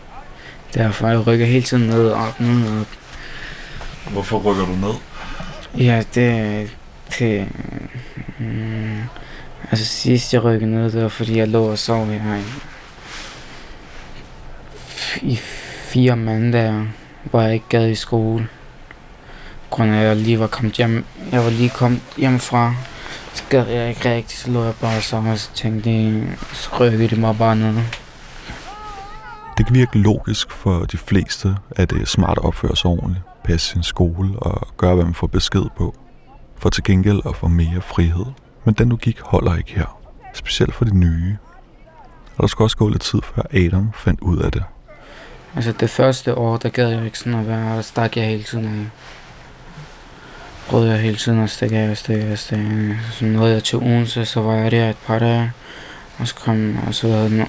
Derfor 0.74 1.08
jeg 1.08 1.26
rykker 1.26 1.46
hele 1.46 1.64
tiden 1.64 1.86
ned 1.86 2.08
og 2.08 2.26
op, 2.26 2.40
ned 2.40 2.68
og 2.68 2.80
op. 2.80 2.86
Hvorfor 4.10 4.38
rykker 4.38 4.66
du 4.66 4.72
ned? 4.72 4.94
Ja, 5.78 6.02
det... 6.14 6.70
det 7.18 7.48
mm, 8.38 9.00
altså 9.70 9.86
sidst 9.86 10.34
jeg 10.34 10.44
rykkede 10.44 10.70
ned, 10.70 10.92
det 10.92 11.02
var 11.02 11.08
fordi 11.08 11.38
jeg 11.38 11.48
lå 11.48 11.70
og 11.70 11.78
sov 11.78 12.06
her 12.06 12.36
i, 12.36 12.42
i 15.32 15.36
fire 15.86 16.16
mandager, 16.16 16.86
hvor 17.22 17.40
jeg 17.40 17.52
ikke 17.54 17.68
gad 17.68 17.88
i 17.88 17.94
skole. 17.94 18.48
På 19.70 19.76
grund 19.76 19.90
af, 19.90 20.00
at 20.00 20.06
jeg 20.06 20.16
lige 20.16 20.40
var 20.40 20.46
kommet 20.46 20.74
hjem, 20.74 21.04
jeg 21.32 21.44
var 21.44 21.50
lige 21.50 21.68
kommet 21.68 22.00
hjemmefra, 22.16 22.74
så 23.34 23.42
gad 23.48 23.66
jeg 23.66 23.88
ikke 23.88 24.14
rigtigt, 24.14 24.40
så 24.40 24.50
lå 24.50 24.64
jeg 24.64 24.74
bare 24.80 24.96
og 24.96 25.02
sov, 25.02 25.26
og 25.26 25.38
så 25.38 25.48
tænkte 25.54 25.90
jeg, 25.90 26.22
så 26.52 26.68
rykkede 26.80 27.08
det 27.08 27.18
mig 27.18 27.38
bare 27.38 27.56
ned. 27.56 27.74
Det 29.58 29.66
kan 29.66 29.74
virke 29.74 29.98
logisk 29.98 30.50
for 30.50 30.84
de 30.84 30.96
fleste, 30.96 31.56
at 31.70 31.90
det 31.90 32.02
er 32.02 32.06
smart 32.06 32.38
at 32.38 32.44
opføre 32.44 32.76
sig 32.76 32.90
ordentligt, 32.90 33.24
passe 33.44 33.68
sin 33.68 33.82
skole 33.82 34.38
og 34.38 34.68
gøre, 34.76 34.94
hvad 34.94 35.04
man 35.04 35.14
får 35.14 35.26
besked 35.26 35.64
på. 35.76 35.94
For 36.58 36.70
til 36.70 36.84
gengæld 36.84 37.20
at 37.26 37.36
få 37.36 37.48
mere 37.48 37.80
frihed. 37.80 38.26
Men 38.64 38.74
den 38.74 38.88
logik 38.88 39.20
holder 39.20 39.56
ikke 39.56 39.74
her. 39.74 39.98
Specielt 40.34 40.74
for 40.74 40.84
de 40.84 40.96
nye. 40.96 41.36
Og 42.36 42.42
der 42.42 42.46
skal 42.46 42.62
også 42.62 42.76
gå 42.76 42.88
lidt 42.88 43.02
tid, 43.02 43.20
før 43.34 43.42
Adam 43.52 43.90
fandt 43.94 44.20
ud 44.20 44.38
af 44.38 44.52
det. 44.52 44.62
Altså 45.56 45.72
det 45.72 45.90
første 45.90 46.34
år, 46.34 46.56
der 46.56 46.68
gad 46.68 46.88
jeg 46.88 47.04
ikke 47.04 47.18
sådan 47.18 47.40
at 47.40 47.48
være, 47.48 47.76
der 47.76 47.82
stak 47.82 48.16
jeg 48.16 48.26
hele 48.26 48.42
tiden 48.42 48.66
af. 48.66 48.86
Prøvede 50.68 50.90
jeg 50.90 51.00
hele 51.00 51.16
tiden 51.16 51.40
at 51.40 51.50
stikke 51.50 51.78
af 51.78 51.96
stikke 51.96 52.24
af 52.24 52.38
stikke 52.38 52.64
af. 52.64 52.98
Så 53.12 53.24
nåede 53.24 53.52
jeg 53.52 53.64
til 53.64 53.78
Odense, 53.78 54.24
så 54.24 54.40
var 54.40 54.54
jeg 54.54 54.70
der 54.70 54.90
et 54.90 54.96
par 55.06 55.18
dage. 55.18 55.52
Og 56.18 56.28
så 56.28 56.34
kom, 56.34 56.78
og 56.86 56.94
så 56.94 57.08
havde 57.08 57.46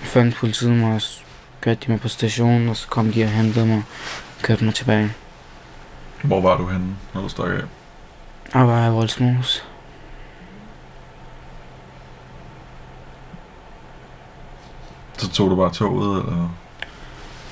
fandt 0.00 0.36
politiet 0.36 0.76
mig, 0.76 0.94
og 0.94 1.02
så 1.02 1.20
kørte 1.60 1.80
de 1.86 1.90
mig 1.90 2.00
på 2.00 2.08
stationen, 2.08 2.68
og 2.68 2.76
så 2.76 2.88
kom 2.88 3.12
de 3.12 3.24
og 3.24 3.30
hentede 3.30 3.66
mig 3.66 3.82
og 4.38 4.42
kørte 4.42 4.64
mig 4.64 4.74
tilbage. 4.74 5.12
Hvor 6.22 6.40
var 6.40 6.56
du 6.56 6.68
henne, 6.68 6.96
når 7.14 7.20
du 7.20 7.28
stak 7.28 7.48
af? 7.48 7.62
Og 8.60 8.68
var 8.68 8.80
jeg 8.80 8.88
i 8.88 8.94
Voldsmose. 8.94 9.62
Så 15.18 15.30
tog 15.30 15.50
du 15.50 15.56
bare 15.56 15.72
toget, 15.72 16.24
eller? 16.24 16.48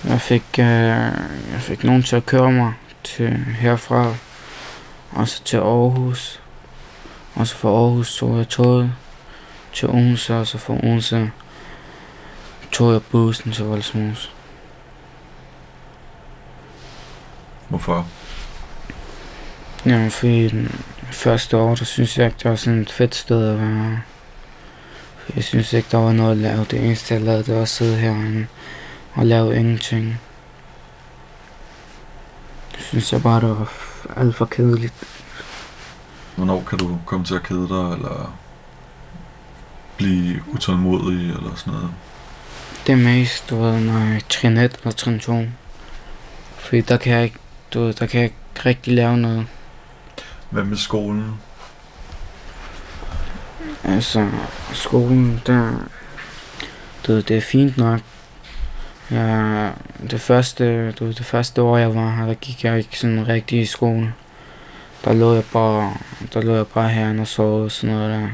Jeg 0.05 0.21
fik, 0.21 0.45
øh, 0.59 0.67
jeg 1.53 1.61
fik 1.61 1.85
nogen 1.85 2.03
til 2.03 2.17
at 2.17 2.27
køre 2.27 2.53
mig 2.53 2.73
til 3.05 3.37
herfra, 3.59 4.15
og 5.13 5.29
så 5.29 5.45
til 5.45 5.57
Aarhus. 5.57 6.41
Og 7.35 7.47
så 7.47 7.57
fra 7.57 7.69
Aarhus 7.69 8.17
tog 8.17 8.39
jeg 8.39 8.49
toget 8.49 8.93
til 9.73 9.89
Odense, 9.89 10.37
og 10.37 10.47
så 10.47 10.59
fra 10.59 10.75
Odense 10.75 11.31
tog 12.73 12.93
jeg 12.93 13.03
bussen 13.03 13.53
til 13.53 13.65
Voldsmose. 13.65 14.31
Hvorfor? 17.69 18.07
Jamen, 19.87 20.11
fordi 20.11 20.49
den 20.49 20.85
første 21.11 21.57
år, 21.57 21.75
der 21.75 21.85
synes 21.85 22.19
jeg 22.19 22.27
ikke, 22.27 22.39
det 22.43 22.51
var 22.51 22.57
sådan 22.57 22.81
et 22.81 22.93
fedt 22.93 23.15
sted 23.15 23.49
at 23.49 23.61
være. 23.61 24.01
Jeg 25.37 25.45
synes 25.45 25.73
ikke, 25.73 25.89
der 25.91 25.99
var 25.99 26.13
noget 26.13 26.31
at 26.31 26.37
lave. 26.37 26.65
Det 26.65 26.85
eneste, 26.85 27.15
jeg 27.15 27.23
lavede, 27.23 27.45
det 27.45 27.55
var 27.55 27.63
at 27.63 27.69
sidde 27.69 27.97
herinde 27.97 28.47
og 29.15 29.27
lave 29.27 29.57
ingenting. 29.57 30.21
Det 32.73 32.85
synes 32.85 33.13
jeg 33.13 33.23
bare, 33.23 33.41
det 33.41 33.49
var 33.49 33.73
alt 34.17 34.37
for 34.37 34.45
kedeligt. 34.45 34.95
Hvornår 36.37 36.63
kan 36.69 36.79
du 36.79 36.99
komme 37.07 37.25
til 37.25 37.35
at 37.35 37.43
kede 37.43 37.69
dig, 37.69 37.93
eller 37.93 38.39
blive 39.97 40.43
utålmodig, 40.55 41.31
eller 41.31 41.55
sådan 41.55 41.73
noget? 41.73 41.91
Det 42.87 42.99
mest, 42.99 43.51
du 43.51 43.63
ved, 43.63 43.81
når 43.81 43.99
jeg 43.99 44.23
trin 44.29 44.57
1 44.57 44.77
eller 44.79 44.91
trin 44.91 45.19
2. 45.19 45.43
Fordi 46.57 46.81
der 46.81 46.97
kan 46.97 47.13
jeg 47.13 47.25
ikke, 47.25 47.39
du 47.75 47.81
ved, 47.81 47.93
der 47.95 48.07
kan 48.07 48.21
jeg 48.21 48.25
ikke 48.25 48.69
rigtig 48.69 48.95
lave 48.95 49.17
noget. 49.17 49.47
Hvad 50.51 50.65
med 50.65 50.77
skolen? 50.77 51.35
Altså, 53.85 54.31
skolen, 54.73 55.43
der, 55.47 55.89
du 57.07 57.13
ved, 57.13 57.23
det 57.23 57.37
er 57.37 57.41
fint 57.41 57.77
nok. 57.77 58.01
Ja, 59.11 59.71
det 60.11 60.21
første, 60.21 60.93
du, 60.93 61.05
ved, 61.05 61.15
det 61.15 61.27
første 61.27 61.63
år, 61.63 61.77
jeg 61.77 61.95
var 61.95 62.17
her, 62.17 62.27
der 62.27 62.35
gik 62.35 62.65
jeg 62.65 62.79
ikke 62.79 62.99
sådan 62.99 63.29
rigtig 63.29 63.61
i 63.61 63.67
skole. 63.67 64.15
Der 65.05 65.13
lå 65.13 65.35
jeg 65.35 65.45
bare, 65.53 65.95
der 66.33 66.41
lå 66.41 66.55
jeg 66.55 66.67
bare 66.67 66.89
herinde 66.89 67.21
og 67.21 67.27
sov 67.27 67.63
og 67.63 67.71
sådan 67.71 67.97
noget 67.97 68.11
der. 68.11 68.29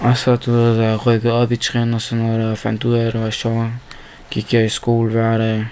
Og 0.00 0.16
så, 0.16 0.36
du 0.36 0.52
ved, 0.52 0.80
jeg 0.80 1.06
rykkede 1.06 1.32
op 1.32 1.52
i 1.52 1.56
trin 1.56 1.94
og 1.94 2.00
sådan 2.00 2.24
noget 2.24 2.40
der, 2.40 2.50
og 2.50 2.58
fandt 2.58 2.84
ud 2.84 2.94
af, 2.94 3.06
at 3.06 3.12
det 3.12 3.20
var 3.22 3.30
sjovt, 3.30 3.66
gik 4.30 4.54
jeg 4.54 4.64
i 4.64 4.68
skole 4.68 5.10
hver 5.10 5.38
dag. 5.38 5.66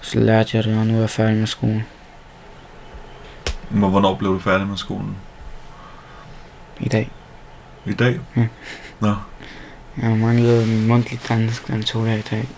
Så 0.00 0.18
lærte 0.18 0.56
jeg 0.56 0.64
det, 0.64 0.78
og 0.78 0.86
nu 0.86 0.94
er 0.94 1.00
jeg 1.00 1.10
færdig 1.10 1.36
med 1.36 1.46
skolen. 1.46 1.82
Men 3.70 3.90
hvornår 3.90 4.14
blev 4.14 4.34
du 4.34 4.38
færdig 4.38 4.66
med 4.66 4.76
skolen? 4.76 5.16
I 6.80 6.88
dag. 6.88 7.10
I 7.86 7.92
dag? 7.92 8.20
Ja. 8.36 8.46
Nå. 9.00 9.14
Jeg 9.96 10.08
har 10.08 10.16
manglet 10.16 10.68
min 10.68 10.86
mundtlige 10.86 11.20
dansk, 11.28 11.66
den 11.66 11.82
tog 11.82 12.06
jeg 12.06 12.18
i 12.18 12.22
dag. 12.30 12.48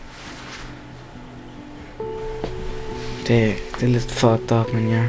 Det, 3.28 3.54
det 3.74 3.82
er 3.82 3.86
lidt 3.86 4.10
fucked 4.10 4.52
up, 4.52 4.72
men 4.72 4.88
ja. 4.90 5.04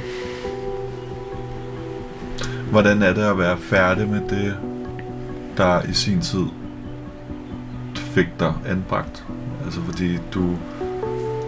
Hvordan 2.72 3.02
er 3.02 3.14
det 3.14 3.24
at 3.24 3.38
være 3.38 3.58
færdig 3.58 4.08
med 4.08 4.22
det, 4.30 4.58
der 5.58 5.82
i 5.90 5.94
sin 5.94 6.22
tid 6.22 6.46
fik 7.96 8.28
dig 8.40 8.54
anbragt? 8.68 9.26
Altså 9.66 9.80
fordi 9.82 10.18
du 10.34 10.50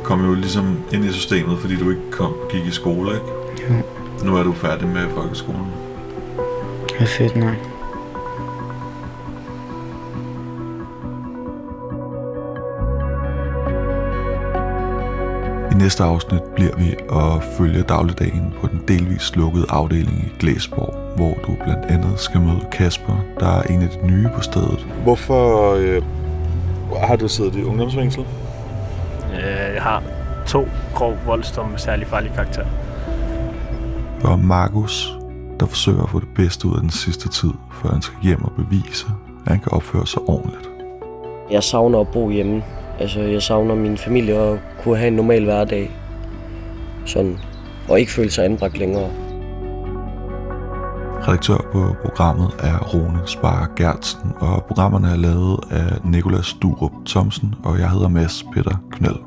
kom 0.04 0.26
jo 0.26 0.34
ligesom 0.34 0.78
ind 0.94 1.06
i 1.06 1.12
systemet, 1.12 1.60
fordi 1.60 1.76
du 1.76 1.90
ikke 1.90 2.12
kom, 2.12 2.34
gik 2.52 2.66
i 2.66 2.72
skole, 2.72 3.14
ikke? 3.16 3.26
Jo. 3.70 3.82
Nu 4.26 4.38
er 4.38 4.44
du 4.44 4.54
færdig 4.54 4.88
med 4.88 5.10
folkeskolen. 5.10 5.68
Det 6.90 7.02
er 7.02 7.06
fedt 7.06 7.36
nok. 7.36 7.75
I 15.76 15.78
næste 15.78 16.04
afsnit 16.04 16.42
bliver 16.56 16.76
vi 16.78 16.96
at 17.10 17.44
følge 17.58 17.84
dagligdagen 17.84 18.54
på 18.62 18.68
den 18.68 18.82
delvis 18.88 19.36
lukkede 19.36 19.66
afdeling 19.70 20.18
i 20.18 20.40
Glæsborg, 20.40 21.16
hvor 21.16 21.34
du 21.48 21.56
blandt 21.64 21.86
andet 21.86 22.20
skal 22.20 22.42
møde 22.42 22.66
Kasper, 22.72 23.14
der 23.40 23.48
er 23.48 23.62
en 23.62 23.82
af 23.82 23.90
de 23.90 24.08
nye 24.08 24.30
på 24.36 24.42
stedet. 24.42 24.88
Hvorfor 25.04 25.74
øh, 25.74 26.02
har 27.08 27.16
du 27.16 27.28
siddet 27.28 27.56
i 27.56 27.64
ungdomsfængsel? 27.64 28.26
Øh, 29.34 29.74
Jeg 29.76 29.82
har 29.84 30.04
to 30.48 30.68
grov 30.94 31.18
voldsdomme 31.26 31.72
med 31.72 31.80
særlig 31.80 32.08
farlig 32.08 32.32
karakter. 32.36 32.66
Og 34.24 34.40
Markus, 34.40 35.18
der 35.60 35.66
forsøger 35.66 36.04
at 36.04 36.10
få 36.10 36.20
det 36.20 36.30
bedste 36.36 36.68
ud 36.68 36.76
af 36.76 36.82
den 36.82 36.90
sidste 36.90 37.30
tid, 37.30 37.52
før 37.82 37.90
han 37.90 38.02
skal 38.02 38.18
hjem 38.24 38.44
og 38.44 38.52
bevise, 38.52 39.06
at 39.46 39.52
han 39.52 39.60
kan 39.60 39.72
opføre 39.72 40.08
sig 40.08 40.22
ordentligt. 40.22 40.70
Jeg 41.52 41.64
savner 41.64 42.00
at 42.00 42.08
bo 42.08 42.30
hjemme. 42.30 42.64
Altså, 43.00 43.20
jeg 43.22 43.42
savner 43.42 43.76
min 43.76 43.98
familie 43.98 44.40
og 44.40 44.60
kunne 44.84 44.98
have 44.98 45.08
en 45.08 45.14
normal 45.14 45.44
hverdag. 45.44 45.92
Sådan. 47.06 47.40
Og 47.90 48.00
ikke 48.00 48.12
føle 48.12 48.32
sig 48.32 48.46
anbragt 48.46 48.78
længere. 48.78 49.10
Redaktør 51.28 51.58
på 51.72 51.96
programmet 52.06 52.52
er 52.60 52.78
Rune 52.80 53.20
Spar 53.26 53.72
Gertsen, 53.76 54.32
og 54.40 54.64
programmerne 54.64 55.08
er 55.08 55.16
lavet 55.16 55.60
af 55.72 55.98
Nikolas 56.04 56.54
Durup 56.62 56.92
Thomsen, 57.06 57.56
og 57.64 57.80
jeg 57.80 57.90
hedder 57.90 58.08
Mads 58.08 58.44
Peter 58.54 58.78
Knøll. 58.92 59.18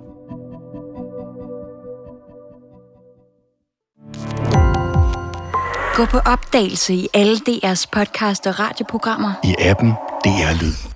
Gå 5.94 6.04
på 6.04 6.18
opdagelse 6.18 6.94
i 6.94 7.09
alle 7.14 7.37
DR's 7.37 7.85
podcast 7.92 8.46
og 8.46 8.61
radioprogrammer. 8.61 9.33
I 9.44 9.54
appen 9.59 9.90
DR 10.24 10.62
Lyd. 10.62 10.88